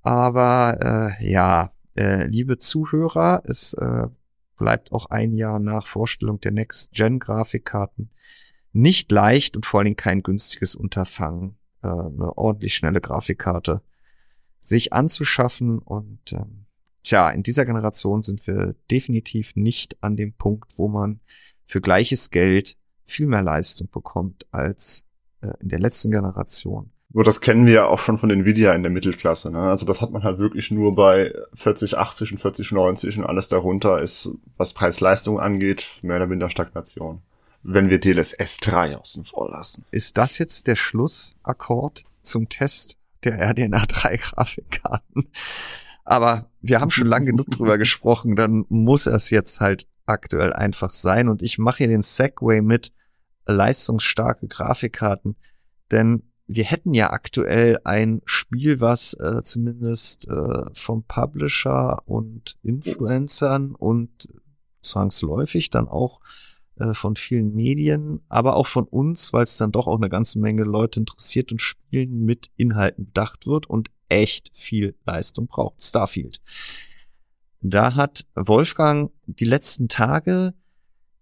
[0.00, 4.06] Aber äh, ja, äh, liebe Zuhörer, es äh,
[4.56, 8.10] bleibt auch ein Jahr nach Vorstellung der Next-Gen-Grafikkarten
[8.74, 13.80] nicht leicht und vor allen Dingen kein günstiges Unterfangen, äh, eine ordentlich schnelle Grafikkarte
[14.60, 15.78] sich anzuschaffen.
[15.78, 16.66] Und ähm,
[17.02, 21.20] tja, in dieser Generation sind wir definitiv nicht an dem Punkt, wo man
[21.64, 25.04] für gleiches Geld viel mehr Leistung bekommt als
[25.40, 26.90] äh, in der letzten Generation.
[27.12, 29.52] Nur das kennen wir ja auch schon von Nvidia in der Mittelklasse.
[29.52, 29.60] Ne?
[29.60, 34.30] Also das hat man halt wirklich nur bei 4080 und 4090 und alles darunter ist,
[34.56, 37.22] was Preis-Leistung angeht, mehr oder minder Stagnation
[37.64, 39.84] wenn wir DLSS 3 außen vor lassen.
[39.90, 45.26] Ist das jetzt der Schlussakkord zum Test der RDNA 3 Grafikkarten?
[46.04, 50.92] Aber wir haben schon lange genug drüber gesprochen, dann muss es jetzt halt aktuell einfach
[50.92, 51.28] sein.
[51.28, 52.92] Und ich mache hier den Segway mit
[53.46, 55.36] leistungsstarke Grafikkarten,
[55.90, 63.74] denn wir hätten ja aktuell ein Spiel, was äh, zumindest äh, vom Publisher und Influencern
[63.74, 64.28] und
[64.82, 66.20] zwangsläufig dann auch
[66.92, 70.64] von vielen Medien, aber auch von uns, weil es dann doch auch eine ganze Menge
[70.64, 75.82] Leute interessiert und Spielen mit Inhalten bedacht wird und echt viel Leistung braucht.
[75.82, 76.40] Starfield.
[77.60, 80.54] Da hat Wolfgang die letzten Tage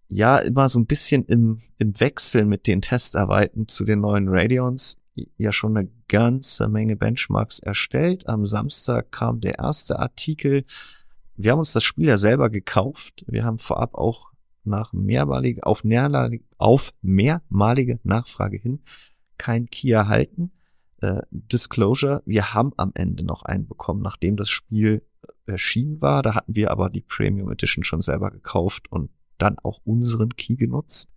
[0.09, 4.99] ja immer so ein bisschen im, im Wechsel mit den Testarbeiten zu den neuen Radeons
[5.37, 8.29] ja schon eine ganze Menge Benchmarks erstellt.
[8.29, 10.65] Am Samstag kam der erste Artikel.
[11.37, 13.25] Wir haben uns das Spiel ja selber gekauft.
[13.27, 14.32] Wir haben vorab auch
[14.65, 18.81] nach mehrmalige, auf, mehrmalige, auf mehrmalige Nachfrage hin
[19.39, 20.53] kein Key erhalten.
[21.01, 25.05] Äh, Disclosure, wir haben am Ende noch einen bekommen, nachdem das Spiel
[25.47, 26.23] erschienen war.
[26.23, 30.57] Da hatten wir aber die Premium Edition schon selber gekauft und dann auch unseren Key
[30.57, 31.11] genutzt.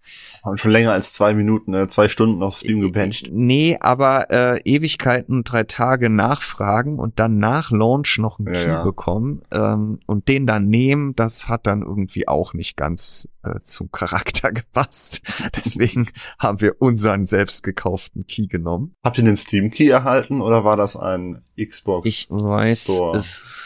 [0.43, 3.29] Haben schon länger als zwei Minuten, äh, zwei Stunden auf Steam gebencht.
[3.31, 8.67] Nee, aber äh, Ewigkeiten, drei Tage nachfragen und dann nach Launch noch einen Ja, Key
[8.69, 8.83] ja.
[8.83, 13.91] bekommen ähm, und den dann nehmen, das hat dann irgendwie auch nicht ganz äh, zum
[13.91, 15.21] Charakter gepasst.
[15.55, 16.07] Deswegen
[16.39, 18.93] haben wir unseren selbst gekauften Key genommen.
[19.03, 22.07] Habt ihr den Steam Key erhalten oder war das ein Xbox?
[22.07, 23.23] Ich weiß Store,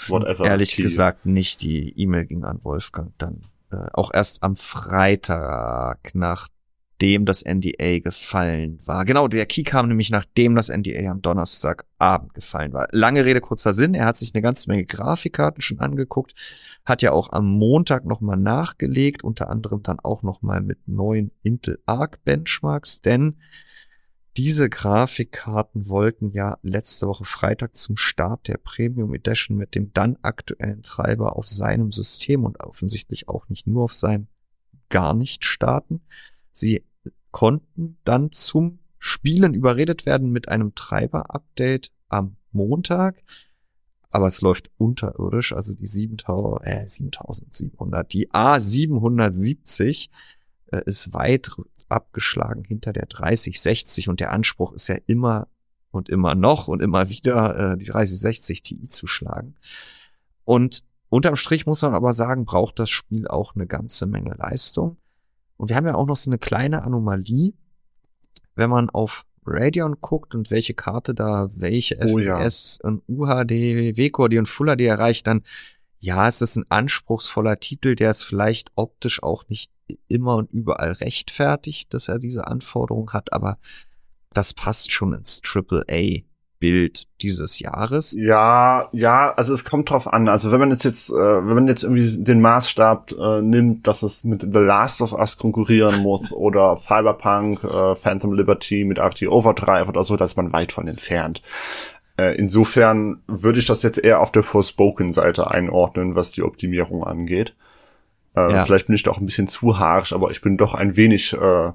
[0.07, 0.83] whatever, ehrlich Key.
[0.83, 1.61] gesagt nicht.
[1.61, 3.41] Die E-Mail ging an Wolfgang dann
[3.71, 9.05] äh, auch erst am Freitag, nachdem das NDA gefallen war.
[9.05, 12.87] Genau, der Key kam nämlich nachdem das NDA am Donnerstagabend gefallen war.
[12.91, 13.93] Lange Rede, kurzer Sinn.
[13.93, 16.33] Er hat sich eine ganze Menge Grafikkarten schon angeguckt,
[16.85, 21.79] hat ja auch am Montag nochmal nachgelegt, unter anderem dann auch nochmal mit neuen Intel
[21.85, 23.37] Arc Benchmarks, denn
[24.37, 30.17] diese Grafikkarten wollten ja letzte Woche Freitag zum Start der Premium Edition mit dem dann
[30.21, 34.27] aktuellen Treiber auf seinem System und offensichtlich auch nicht nur auf seinem
[34.89, 36.01] gar nicht starten.
[36.51, 36.83] Sie
[37.31, 43.23] konnten dann zum Spielen überredet werden mit einem Treiber-Update am Montag.
[44.11, 50.09] Aber es läuft unterirdisch, also die 7000, äh, 7700, die A770
[50.71, 51.51] äh, ist weit
[51.89, 55.47] abgeschlagen hinter der 3060 und der Anspruch ist ja immer
[55.91, 59.55] und immer noch und immer wieder äh, die 3060 Ti zu schlagen.
[60.45, 64.97] Und unterm Strich muss man aber sagen, braucht das Spiel auch eine ganze Menge Leistung.
[65.57, 67.53] Und wir haben ja auch noch so eine kleine Anomalie,
[68.55, 72.39] wenn man auf Radeon guckt und welche Karte da welche Oh ja.
[72.39, 75.43] FPS und UHD, WQHD und Full HD erreicht, dann
[75.99, 79.69] ja, es ist ein anspruchsvoller Titel, der es vielleicht optisch auch nicht
[80.07, 83.57] immer und überall rechtfertigt, dass er diese Anforderung hat, aber
[84.33, 88.15] das passt schon ins AAA-Bild dieses Jahres.
[88.17, 90.27] Ja, ja, also es kommt drauf an.
[90.27, 94.03] Also wenn man jetzt jetzt, äh, wenn man jetzt irgendwie den Maßstab äh, nimmt, dass
[94.03, 99.27] es mit The Last of Us konkurrieren muss oder Cyberpunk, äh, Phantom Liberty mit RT
[99.27, 101.41] Overdrive oder so, da ist man weit von entfernt.
[102.19, 107.55] Äh, insofern würde ich das jetzt eher auf der Forspoken-Seite einordnen, was die Optimierung angeht.
[108.35, 108.65] Äh, Ja.
[108.65, 111.33] Vielleicht bin ich da auch ein bisschen zu harsch, aber ich bin doch ein wenig,
[111.33, 111.71] äh,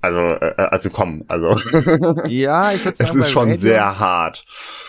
[0.00, 1.56] also, äh, also komm, also
[2.26, 4.44] Ja, ich würde sagen, es ist schon Radeon- sehr hart.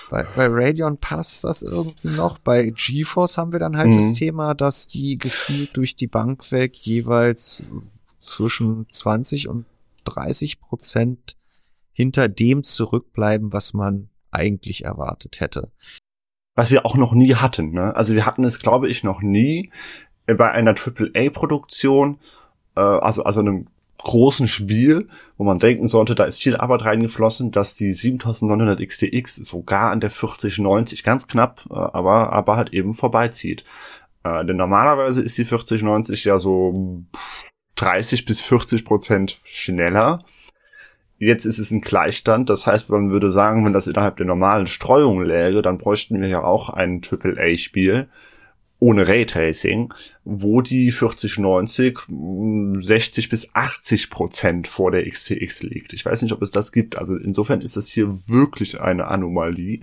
[0.09, 2.37] Bei, bei Radeon passt das irgendwie noch.
[2.37, 3.97] Bei GeForce haben wir dann halt Mhm.
[3.97, 7.63] das Thema, dass die gefühlt durch die Bank weg jeweils
[8.19, 9.65] zwischen 20 und
[10.05, 11.35] 30 Prozent
[11.93, 15.71] hinter dem zurückbleiben, was man eigentlich erwartet hätte.
[16.55, 17.71] was wir auch noch nie hatten.
[17.71, 17.95] Ne?
[17.95, 19.73] Also wir hatten es, glaube ich, noch nie äh,
[20.27, 22.17] bei einer AAA-Produktion,
[22.75, 23.67] äh, also also einem
[24.03, 25.07] großen Spiel,
[25.37, 30.01] wo man denken sollte, da ist viel Arbeit reingeflossen, dass die 7900 XTX sogar an
[30.01, 33.63] der 4090 ganz knapp, äh, aber aber halt eben vorbeizieht.
[34.23, 37.03] Äh, denn normalerweise ist die 4090 ja so
[37.75, 40.23] 30 bis 40 Prozent schneller.
[41.17, 44.67] Jetzt ist es ein Gleichstand, das heißt, man würde sagen, wenn das innerhalb der normalen
[44.67, 48.09] Streuung läge, dann bräuchten wir ja auch ein AAA-Spiel
[48.83, 49.93] ohne Raytracing,
[50.25, 55.93] wo die 4090 mh, 60 bis 80 Prozent vor der XTX liegt.
[55.93, 56.97] Ich weiß nicht, ob es das gibt.
[56.97, 59.79] Also insofern ist das hier wirklich eine Anomalie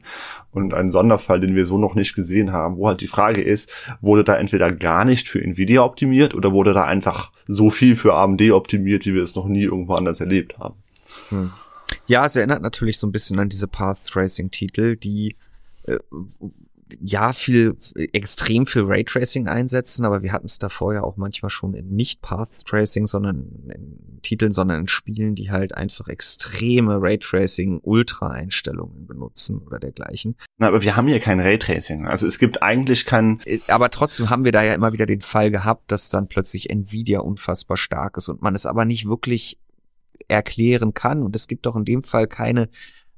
[0.53, 3.73] und ein Sonderfall, den wir so noch nicht gesehen haben, wo halt die Frage ist,
[4.03, 8.13] wurde da entweder gar nicht für Nvidia optimiert oder wurde da einfach so viel für
[8.13, 10.75] AMD optimiert, wie wir es noch nie irgendwo anders erlebt haben.
[12.07, 15.37] Ja, es erinnert natürlich so ein bisschen an diese Path Tracing Titel, die
[15.87, 15.97] äh,
[17.01, 17.77] ja viel
[18.13, 22.23] extrem viel Raytracing einsetzen, aber wir hatten es davor ja auch manchmal schon in nicht
[22.23, 29.07] Path Tracing, sondern in Titeln, sondern in Spielen, die halt einfach extreme Raytracing Ultra Einstellungen
[29.07, 30.37] benutzen oder dergleichen.
[30.59, 32.07] Na, aber wir haben hier kein Raytracing.
[32.07, 35.21] Also es gibt eigentlich kein, Äh, Aber trotzdem haben wir da ja immer wieder den
[35.21, 39.59] Fall gehabt, dass dann plötzlich Nvidia unfassbar stark ist und man es aber nicht wirklich
[40.29, 41.23] erklären kann.
[41.23, 42.69] Und es gibt auch in dem Fall keine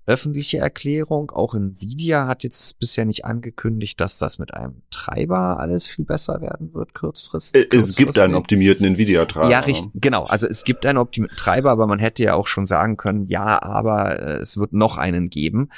[0.06, 1.30] öffentliche Erklärung.
[1.30, 6.40] Auch Nvidia hat jetzt bisher nicht angekündigt, dass das mit einem Treiber alles viel besser
[6.40, 7.72] werden wird, kurzfristig.
[7.72, 9.48] äh, es gibt einen optimierten Nvidia-Treiber.
[9.50, 10.24] Ja, richtig, genau.
[10.24, 13.62] Also es gibt einen optimierten Treiber, aber man hätte ja auch schon sagen können, ja,
[13.62, 15.68] aber äh, es wird noch einen geben.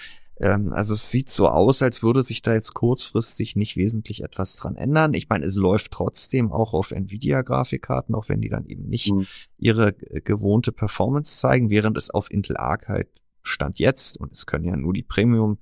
[0.40, 4.56] Ähm, also es sieht so aus, als würde sich da jetzt kurzfristig nicht wesentlich etwas
[4.56, 5.14] dran ändern.
[5.14, 9.26] Ich meine, es läuft trotzdem auch auf Nvidia-Grafikkarten, auch wenn die dann eben nicht Mhm.
[9.58, 13.08] ihre äh, gewohnte Performance zeigen, während es auf Intel Arc halt
[13.44, 15.58] stand jetzt und es können ja nur die Premium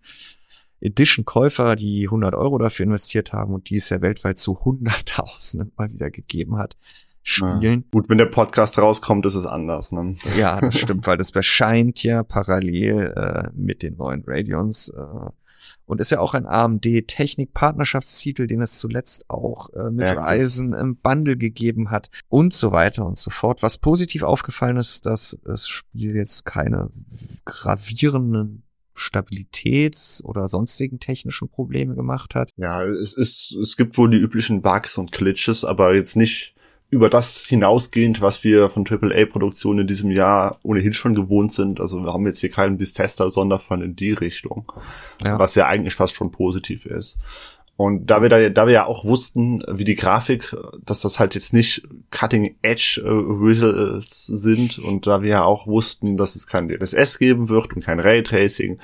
[0.81, 5.73] Edition Käufer, die 100 Euro dafür investiert haben und die es ja weltweit zu Hunderttausenden
[5.77, 6.77] mal wieder gegeben hat,
[7.23, 7.85] spielen.
[7.93, 9.93] Gut, wenn der Podcast rauskommt, ist es anders.
[9.93, 10.17] Ne?
[10.37, 14.89] Ja, das stimmt, weil das erscheint ja parallel äh, mit den neuen Radeons.
[14.89, 15.31] Äh,
[15.93, 20.73] und ist ja auch ein AMD Technik-Partnerschaftstitel, den es zuletzt auch äh, mit das- Ryzen
[20.73, 23.63] im Bundle gegeben hat und so weiter und so fort.
[23.63, 26.91] Was positiv aufgefallen ist, dass das Spiel jetzt keine
[27.45, 28.63] gravierenden
[28.97, 32.51] Stabilitäts- oder sonstigen technischen Probleme gemacht hat.
[32.57, 36.55] Ja, es ist, es gibt wohl die üblichen Bugs und Glitches, aber jetzt nicht
[36.93, 41.81] über das hinausgehend, was wir von AAA-Produktionen in diesem Jahr ohnehin schon gewohnt sind.
[41.81, 44.71] Also wir haben jetzt hier keinen Bethesda-Sonderfall in die Richtung,
[45.25, 45.39] Ja.
[45.39, 47.17] was ja eigentlich fast schon positiv ist.
[47.77, 51.35] Und da wir da, da wir ja auch wussten, wie die Grafik, dass das halt
[51.35, 56.69] jetzt nicht Cutting Edge äh, sind und da wir ja auch wussten, dass es kein
[56.69, 58.79] DLSS geben wird und kein Raytracing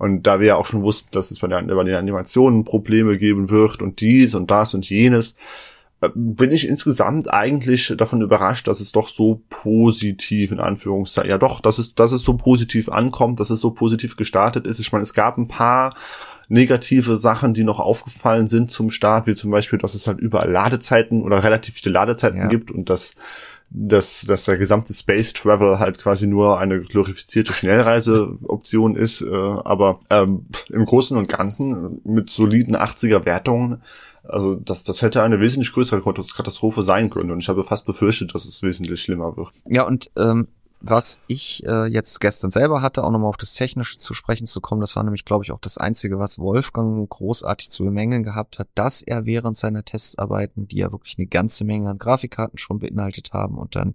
[0.00, 3.16] und da wir ja auch schon wussten, dass es bei den, bei den Animationen Probleme
[3.16, 5.36] geben wird und dies und das und jenes,
[6.14, 11.60] bin ich insgesamt eigentlich davon überrascht, dass es doch so positiv in Anführungszeichen, ja doch,
[11.60, 14.78] dass es, dass es so positiv ankommt, dass es so positiv gestartet ist.
[14.78, 15.94] Ich meine, es gab ein paar
[16.48, 20.50] negative Sachen, die noch aufgefallen sind zum Start, wie zum Beispiel, dass es halt überall
[20.50, 22.48] Ladezeiten oder relativ viele Ladezeiten Ja.
[22.48, 23.12] gibt und dass
[23.76, 30.00] dass, dass der gesamte Space Travel halt quasi nur eine glorifizierte Schnellreiseoption ist, äh, aber
[30.10, 33.82] ähm, im Großen und Ganzen mit soliden 80er Wertungen,
[34.24, 38.34] also das, das hätte eine wesentlich größere Katastrophe sein können und ich habe fast befürchtet,
[38.34, 39.50] dass es wesentlich schlimmer wird.
[39.68, 40.48] Ja, und ähm,
[40.86, 44.60] was ich äh, jetzt gestern selber hatte, auch nochmal auf das Technische zu sprechen zu
[44.60, 48.58] kommen, das war nämlich, glaube ich, auch das Einzige, was Wolfgang großartig zu bemängeln gehabt
[48.58, 52.80] hat, dass er während seiner Testarbeiten, die ja wirklich eine ganze Menge an Grafikkarten schon
[52.80, 53.94] beinhaltet haben und dann,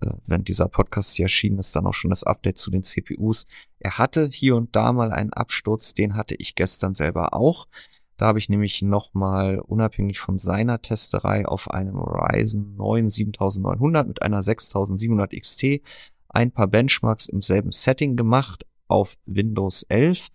[0.00, 3.46] äh, wenn dieser Podcast hier erschienen ist, dann auch schon das Update zu den CPUs,
[3.78, 7.66] er hatte hier und da mal einen Absturz, den hatte ich gestern selber auch.
[8.16, 14.22] Da habe ich nämlich nochmal unabhängig von seiner Testerei auf einem Ryzen 9 7900 mit
[14.22, 15.80] einer 6700 XT
[16.28, 20.28] ein paar Benchmarks im selben Setting gemacht auf Windows 11,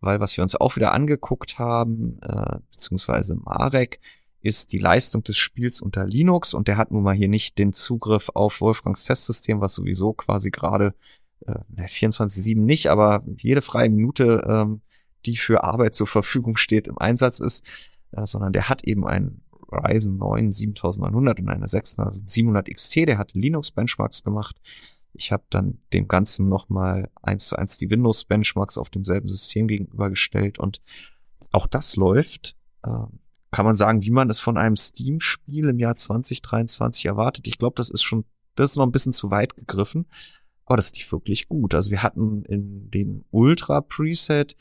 [0.00, 4.00] weil was wir uns auch wieder angeguckt haben, äh, beziehungsweise Marek,
[4.40, 7.72] ist die Leistung des Spiels unter Linux und der hat nun mal hier nicht den
[7.72, 10.94] Zugriff auf Wolfgangs Testsystem, was sowieso quasi gerade
[11.46, 14.80] äh, 24-7 nicht, aber jede freie Minute, ähm,
[15.26, 17.64] die für Arbeit zur Verfügung steht, im Einsatz ist,
[18.12, 23.34] äh, sondern der hat eben einen Ryzen 9 7900 und eine 6700 XT, der hat
[23.34, 24.60] Linux-Benchmarks gemacht.
[25.12, 30.58] Ich habe dann dem Ganzen nochmal eins zu eins die Windows-Benchmarks auf demselben System gegenübergestellt
[30.58, 30.80] und
[31.52, 33.06] auch das läuft, äh,
[33.52, 37.46] kann man sagen, wie man es von einem Steam-Spiel im Jahr 2023 erwartet.
[37.46, 38.24] Ich glaube, das ist schon,
[38.56, 40.06] das ist noch ein bisschen zu weit gegriffen,
[40.66, 41.74] aber das lief wirklich gut.
[41.74, 44.56] Also wir hatten in den Ultra-Preset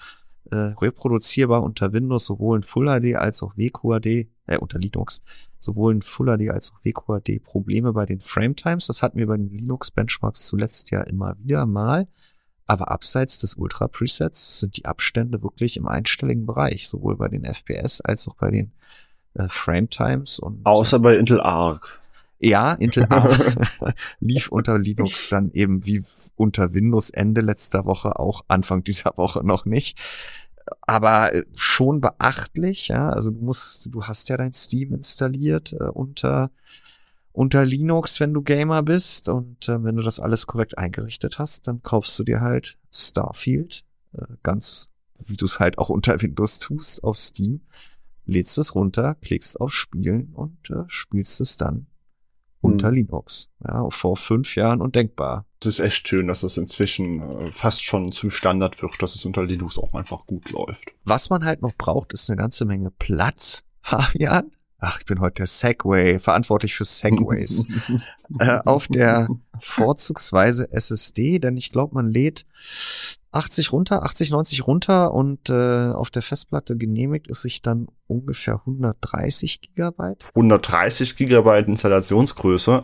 [0.54, 5.24] äh, reproduzierbar unter Windows sowohl in Full HD als auch WQHD, äh, unter Linux,
[5.58, 8.86] sowohl in Full HD als auch WQHD Probleme bei den Frametimes.
[8.86, 12.08] Das hatten wir bei den Linux-Benchmarks zuletzt ja immer wieder mal.
[12.68, 18.00] Aber abseits des Ultra-Presets sind die Abstände wirklich im einstelligen Bereich, sowohl bei den FPS
[18.02, 18.72] als auch bei den
[19.34, 22.00] äh, Frametimes und Außer bei Intel Arc.
[22.40, 23.56] ja, Intel Arc
[24.20, 29.44] lief unter Linux dann eben wie unter Windows Ende letzter Woche, auch Anfang dieser Woche
[29.44, 29.98] noch nicht.
[30.82, 33.10] Aber äh, schon beachtlich, ja.
[33.10, 36.52] Also du musst, du hast ja dein Steam installiert äh, unter
[37.34, 41.68] unter Linux, wenn du Gamer bist und äh, wenn du das alles korrekt eingerichtet hast,
[41.68, 44.90] dann kaufst du dir halt Starfield, äh, ganz
[45.26, 47.62] wie du es halt auch unter Windows tust, auf Steam,
[48.26, 51.88] lädst es runter, klickst auf Spielen und äh, spielst es dann
[52.64, 52.96] unter Hm.
[52.96, 53.50] Linux.
[53.68, 55.46] Ja, vor fünf Jahren undenkbar.
[55.60, 59.26] Es ist echt schön, dass das inzwischen äh, fast schon zum Standard wird, dass es
[59.26, 60.94] unter Linux auch einfach gut läuft.
[61.04, 64.52] Was man halt noch braucht, ist eine ganze Menge Platz, Fabian.
[64.86, 67.66] Ach, ich bin heute der Segway, verantwortlich für Segways.
[68.40, 72.46] äh, auf der vorzugsweise SSD, denn ich glaube, man lädt
[73.32, 75.54] 80 runter, 80, 90 runter und äh,
[75.94, 80.26] auf der Festplatte genehmigt es sich dann ungefähr 130 Gigabyte.
[80.36, 82.84] 130 Gigabyte Installationsgröße,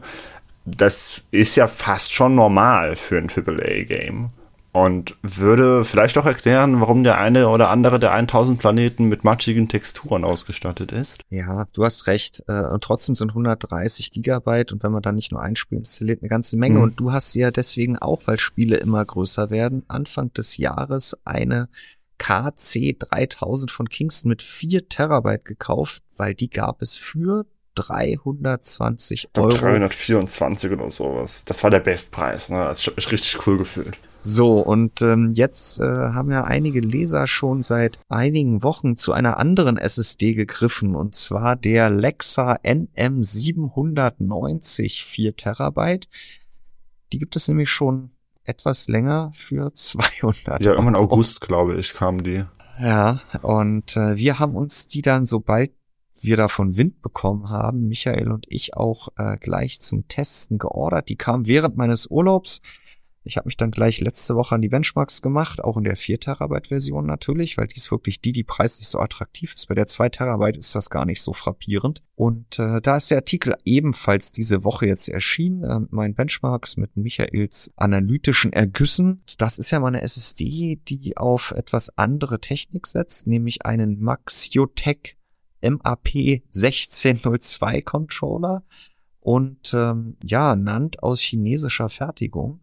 [0.64, 4.30] das ist ja fast schon normal für ein AAA-Game.
[4.72, 9.68] Und würde vielleicht auch erklären, warum der eine oder andere der 1000 Planeten mit matschigen
[9.68, 11.24] Texturen ausgestattet ist.
[11.30, 12.44] Ja, du hast recht.
[12.48, 16.22] Äh, und trotzdem sind 130 Gigabyte und wenn man dann nicht nur ein Spiel installiert,
[16.22, 16.78] eine ganze Menge.
[16.78, 16.84] Mhm.
[16.84, 21.70] Und du hast ja deswegen auch, weil Spiele immer größer werden, Anfang des Jahres eine
[22.20, 27.46] KC 3000 von Kingston mit 4 Terabyte gekauft, weil die gab es für
[27.88, 29.58] 320 Ich glaub, Euro.
[29.58, 31.46] 324 oder sowas.
[31.46, 32.64] Das war der Bestpreis, ne?
[32.66, 33.98] Das hat mich richtig cool gefühlt.
[34.22, 39.38] So, und ähm, jetzt äh, haben ja einige Leser schon seit einigen Wochen zu einer
[39.38, 46.10] anderen SSD gegriffen, und zwar der Lexa NM790 4 Terabyte.
[47.14, 48.12] Die gibt es nämlich schon
[48.44, 50.98] etwas länger für 200 Ja, im Euro.
[51.04, 52.44] August, glaube ich, kam die.
[52.82, 55.72] Ja, und äh, wir haben uns die dann, sobald
[56.24, 61.10] wir davon Wind bekommen haben, Michael und ich auch äh, gleich zum Testen geordert.
[61.10, 62.62] Die kam während meines Urlaubs.
[63.24, 66.20] Ich habe mich dann gleich letzte Woche an die Benchmarks gemacht, auch in der 4
[66.20, 69.68] Terabyte Version natürlich, weil die ist wirklich die, die preislich so attraktiv ist.
[69.68, 72.02] Bei der 2 Terabyte ist das gar nicht so frappierend.
[72.16, 76.96] Und äh, da ist der Artikel ebenfalls diese Woche jetzt erschienen, äh, mein Benchmarks mit
[76.96, 79.22] Michaels analytischen Ergüssen.
[79.38, 85.19] Das ist ja meine SSD, die auf etwas andere Technik setzt, nämlich einen Maxiotech
[85.62, 86.08] MAP
[86.56, 88.64] 1602 Controller
[89.20, 92.62] und ähm, ja, nannt aus chinesischer Fertigung.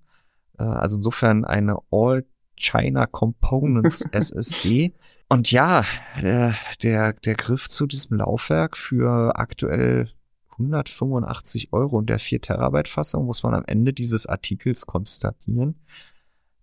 [0.58, 2.24] Äh, also insofern eine All
[2.56, 4.94] China Components SSD.
[5.28, 5.84] Und ja,
[6.20, 10.10] der, der, der Griff zu diesem Laufwerk für aktuell
[10.52, 15.80] 185 Euro und der 4 Terabyte Fassung muss man am Ende dieses Artikels konstatieren,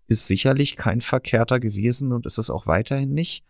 [0.07, 3.45] ist sicherlich kein verkehrter gewesen und ist es auch weiterhin nicht.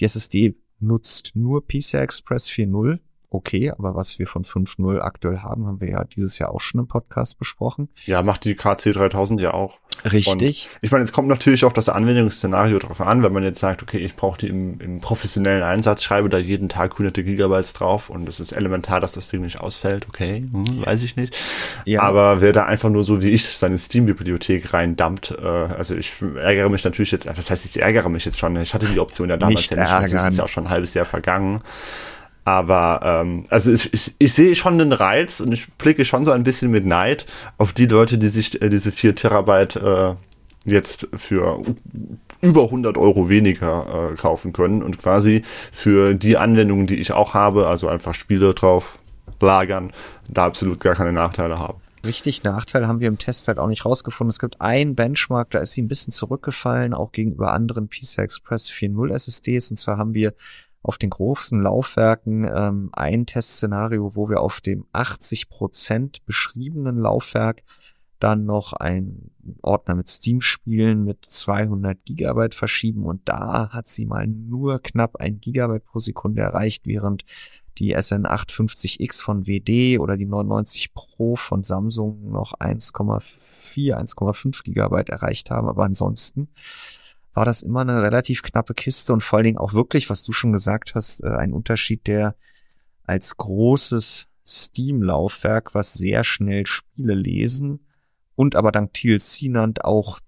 [0.00, 2.98] Die SSD nutzt nur PCI Express 4.0
[3.30, 6.80] okay, aber was wir von 5.0 aktuell haben, haben wir ja dieses Jahr auch schon
[6.80, 7.88] im Podcast besprochen.
[8.04, 9.78] Ja, macht die KC 3000 ja auch.
[10.04, 10.28] Richtig.
[10.28, 10.42] Und
[10.82, 13.98] ich meine, es kommt natürlich auf das Anwendungsszenario drauf an, wenn man jetzt sagt, okay,
[13.98, 18.28] ich brauche die im, im, professionellen Einsatz, schreibe da jeden Tag hunderte Gigabytes drauf und
[18.28, 21.38] es ist elementar, dass das Ding nicht ausfällt, okay, hm, weiß ich nicht.
[21.84, 22.02] Ja.
[22.02, 26.68] Aber wer da einfach nur so wie ich seine Steam-Bibliothek reindumpt, äh, also ich ärgere
[26.68, 29.36] mich natürlich jetzt, was heißt, ich ärgere mich jetzt schon, ich hatte die Option ja
[29.36, 31.62] damals nicht ja nicht, es ist ja auch schon ein halbes Jahr vergangen.
[32.46, 36.30] Aber ähm, also ich, ich, ich sehe schon den Reiz und ich blicke schon so
[36.30, 37.26] ein bisschen mit Neid
[37.58, 40.14] auf die Leute, die sich äh, diese 4 Terabyte äh,
[40.64, 41.64] jetzt für
[42.40, 45.42] über 100 Euro weniger äh, kaufen können und quasi
[45.72, 49.00] für die Anwendungen, die ich auch habe, also einfach Spiele drauf
[49.40, 49.92] lagern,
[50.28, 51.80] da absolut gar keine Nachteile haben.
[52.04, 54.30] Richtig Nachteil haben wir im Test halt auch nicht rausgefunden.
[54.30, 58.70] Es gibt einen Benchmark, da ist sie ein bisschen zurückgefallen, auch gegenüber anderen PCI Express
[58.70, 59.72] 4.0 SSDs.
[59.72, 60.32] Und zwar haben wir
[60.86, 67.62] auf den großen Laufwerken ähm, ein Testszenario, wo wir auf dem 80 Prozent beschriebenen Laufwerk
[68.20, 69.30] dann noch ein
[69.62, 75.40] Ordner mit Steam-Spielen mit 200 Gigabyte verschieben und da hat sie mal nur knapp ein
[75.40, 77.24] Gigabyte pro Sekunde erreicht, während
[77.78, 85.50] die SN850X von WD oder die 99 Pro von Samsung noch 1,4, 1,5 Gigabyte erreicht
[85.50, 86.48] haben, aber ansonsten
[87.36, 90.32] war das immer eine relativ knappe Kiste und vor allen Dingen auch wirklich, was du
[90.32, 92.34] schon gesagt hast, äh, ein Unterschied, der
[93.04, 97.86] als großes Steam-Laufwerk, was sehr schnell Spiele lesen
[98.36, 100.20] und aber dank TLC nannt auch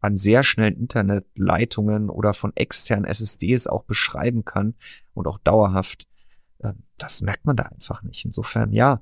[0.00, 4.74] an sehr schnellen Internetleitungen oder von externen SSDs auch beschreiben kann
[5.14, 6.06] und auch dauerhaft,
[6.58, 8.26] äh, das merkt man da einfach nicht.
[8.26, 9.00] Insofern, ja,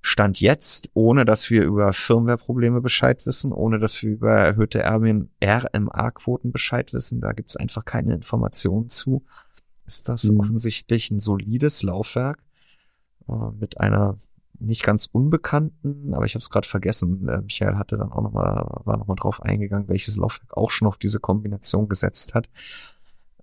[0.00, 6.52] Stand jetzt, ohne dass wir über Firmware-Probleme Bescheid wissen, ohne dass wir über erhöhte RMA-Quoten
[6.52, 9.24] Bescheid wissen, da gibt es einfach keine Informationen zu,
[9.86, 10.40] ist das mhm.
[10.40, 12.44] offensichtlich ein solides Laufwerk
[13.28, 14.18] äh, mit einer
[14.60, 17.28] nicht ganz unbekannten, aber ich habe es gerade vergessen.
[17.28, 20.70] Äh, Michael hatte dann auch noch mal war noch mal drauf eingegangen, welches Laufwerk auch
[20.70, 22.48] schon auf diese Kombination gesetzt hat,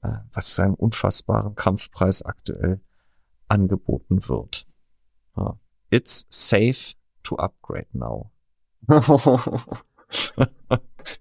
[0.03, 2.81] äh, was seinem unfassbaren Kampfpreis aktuell
[3.47, 4.65] angeboten wird.
[5.37, 5.57] Ja.
[5.89, 8.31] It's safe to upgrade now.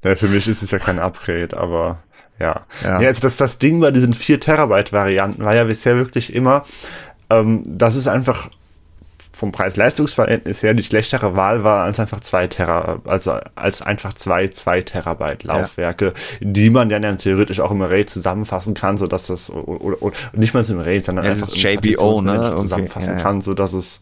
[0.04, 2.02] ja, für mich ist es ja kein Upgrade, aber
[2.38, 2.66] ja.
[2.82, 6.34] Ja, ja also das, das Ding bei diesen 4 Terabyte Varianten war ja bisher wirklich
[6.34, 6.64] immer,
[7.30, 8.50] ähm, dass es einfach
[9.34, 14.48] vom Preis-Leistungs-Verhältnis her die schlechtere Wahl war als einfach zwei Tera, also als einfach zwei
[14.48, 16.12] zwei Terabyte Laufwerke, ja.
[16.40, 20.02] die man dann ja theoretisch auch im Array zusammenfassen kann, so dass das oder, oder,
[20.02, 22.54] oder nicht mal im Array, sondern ja, einfach JBO ne?
[22.56, 23.18] zusammenfassen okay.
[23.18, 24.00] ja, kann, so dass es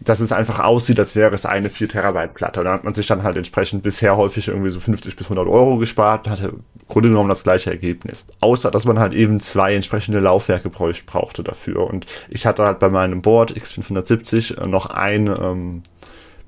[0.00, 2.64] dass es einfach aussieht, als wäre es eine 4 Terabyte Platte.
[2.64, 5.76] Da hat man sich dann halt entsprechend bisher häufig irgendwie so 50 bis 100 Euro
[5.76, 8.26] gespart und hatte im Grunde genommen das gleiche Ergebnis.
[8.40, 11.86] Außer, dass man halt eben zwei entsprechende Laufwerke brauchte dafür.
[11.86, 15.82] Und ich hatte halt bei meinem Board X570 noch ein ähm,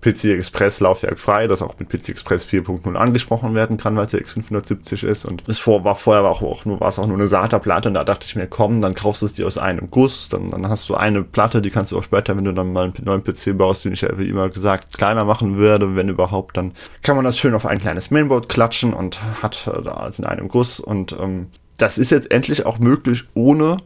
[0.02, 4.12] PC Express Laufwerk frei, das auch mit PC Express 4.0 angesprochen werden kann, weil es
[4.12, 5.24] ja X570 ist.
[5.24, 7.94] Und es vor, war vorher auch, auch nur, war es auch nur eine SATA-Platte und
[7.94, 10.68] da dachte ich mir, komm, dann kaufst du es dir aus einem Guss, dann, dann
[10.68, 13.22] hast du eine Platte, die kannst du auch später, wenn du dann mal einen neuen
[13.22, 16.72] PC baust, den ich ja wie immer gesagt kleiner machen würde, wenn überhaupt, dann
[17.02, 20.24] kann man das schön auf ein kleines Mainboard klatschen und hat äh, da alles in
[20.24, 21.46] einem Guss und ähm,
[21.78, 23.78] das ist jetzt endlich auch möglich, ohne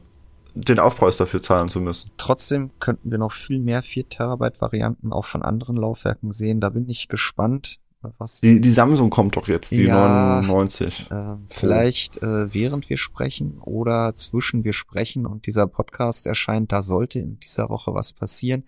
[0.56, 2.10] den Aufpreis dafür zahlen zu müssen.
[2.16, 6.60] Trotzdem könnten wir noch viel mehr 4 Terabyte Varianten auch von anderen Laufwerken sehen.
[6.60, 7.78] Da bin ich gespannt,
[8.18, 8.40] Was?
[8.40, 11.10] Die, die Samsung kommt doch jetzt, die ja, 99.
[11.10, 16.82] Äh, vielleicht äh, während wir sprechen oder zwischen wir sprechen und dieser Podcast erscheint, da
[16.82, 18.64] sollte in dieser Woche was passieren.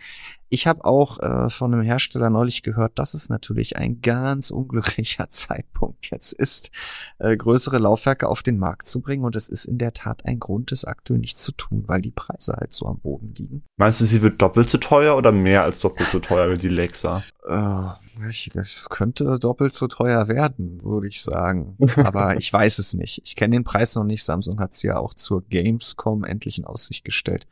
[0.51, 5.29] Ich habe auch äh, von einem Hersteller neulich gehört, dass es natürlich ein ganz unglücklicher
[5.31, 6.71] Zeitpunkt jetzt ist,
[7.19, 9.25] äh, größere Laufwerke auf den Markt zu bringen.
[9.25, 12.11] Und es ist in der Tat ein Grund, das aktuell nicht zu tun, weil die
[12.11, 13.65] Preise halt so am Boden liegen.
[13.77, 16.69] Meinst du, sie wird doppelt so teuer oder mehr als doppelt so teuer wie die
[16.69, 17.23] Lexa?
[17.47, 18.51] Äh, ich,
[18.89, 21.77] könnte doppelt so teuer werden, würde ich sagen.
[21.97, 23.21] Aber ich weiß es nicht.
[23.25, 24.25] Ich kenne den Preis noch nicht.
[24.25, 27.47] Samsung hat es ja auch zur Gamescom endlich in Aussicht gestellt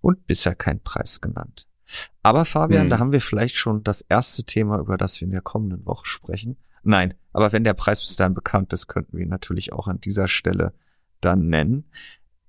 [0.00, 1.67] und bisher keinen Preis genannt.
[2.22, 2.90] Aber Fabian, hm.
[2.90, 6.06] da haben wir vielleicht schon das erste Thema, über das wir in der kommenden Woche
[6.06, 6.56] sprechen.
[6.82, 10.00] Nein, aber wenn der Preis bis dahin bekannt ist, könnten wir ihn natürlich auch an
[10.00, 10.72] dieser Stelle
[11.20, 11.90] dann nennen.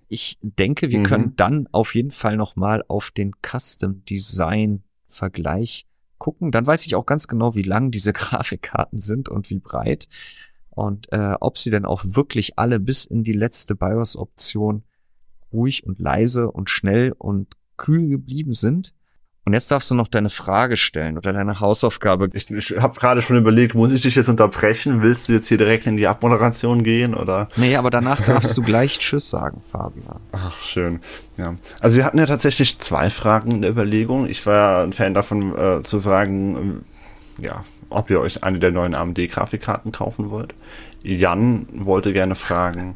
[0.08, 1.04] Ich denke, wir mhm.
[1.04, 5.88] können dann auf jeden Fall nochmal auf den Custom Design Vergleich
[6.18, 6.52] gucken.
[6.52, 10.08] Dann weiß ich auch ganz genau, wie lang diese Grafikkarten sind und wie breit.
[10.70, 14.84] Und äh, ob sie denn auch wirklich alle bis in die letzte BIOS-Option
[15.52, 18.94] ruhig und leise und schnell und kühl geblieben sind.
[19.46, 22.30] Und jetzt darfst du noch deine Frage stellen oder deine Hausaufgabe.
[22.34, 25.02] Ich, ich habe gerade schon überlegt, muss ich dich jetzt unterbrechen?
[25.02, 27.48] Willst du jetzt hier direkt in die Abmoderation gehen oder?
[27.56, 30.20] Nee, aber danach darfst du gleich Tschüss sagen, Fabian.
[30.34, 31.00] Ach, schön.
[31.38, 31.56] Ja.
[31.82, 34.28] Also wir hatten ja tatsächlich zwei Fragen in der Überlegung.
[34.30, 36.84] Ich war ja ein Fan davon äh, zu fragen,
[37.40, 40.54] äh, ja, ob ihr euch eine der neuen AMD-Grafikkarten kaufen wollt.
[41.02, 42.96] Jan wollte gerne fragen,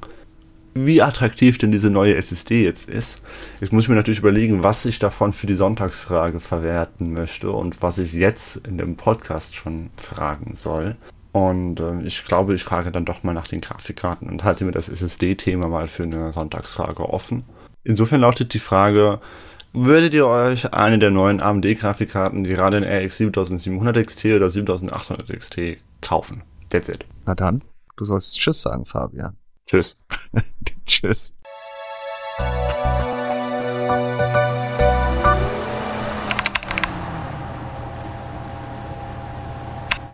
[0.74, 3.22] wie attraktiv denn diese neue SSD jetzt ist.
[3.60, 7.82] Jetzt muss ich mir natürlich überlegen, was ich davon für die Sonntagsfrage verwerten möchte und
[7.82, 10.96] was ich jetzt in dem Podcast schon fragen soll.
[11.32, 14.72] Und äh, ich glaube, ich frage dann doch mal nach den Grafikkarten und halte mir
[14.72, 17.44] das SSD-Thema mal für eine Sonntagsfrage offen.
[17.84, 19.20] Insofern lautet die Frage,
[19.74, 25.62] würdet ihr euch eine der neuen AMD-Grafikkarten, gerade in RX 7700 XT oder 7800 XT
[26.02, 26.44] kaufen?
[26.70, 27.06] That's it.
[27.26, 27.64] Na dann,
[27.98, 29.36] du sollst Tschüss sagen, Fabian.
[29.74, 30.00] Tschüss.
[30.86, 31.36] Tschüss.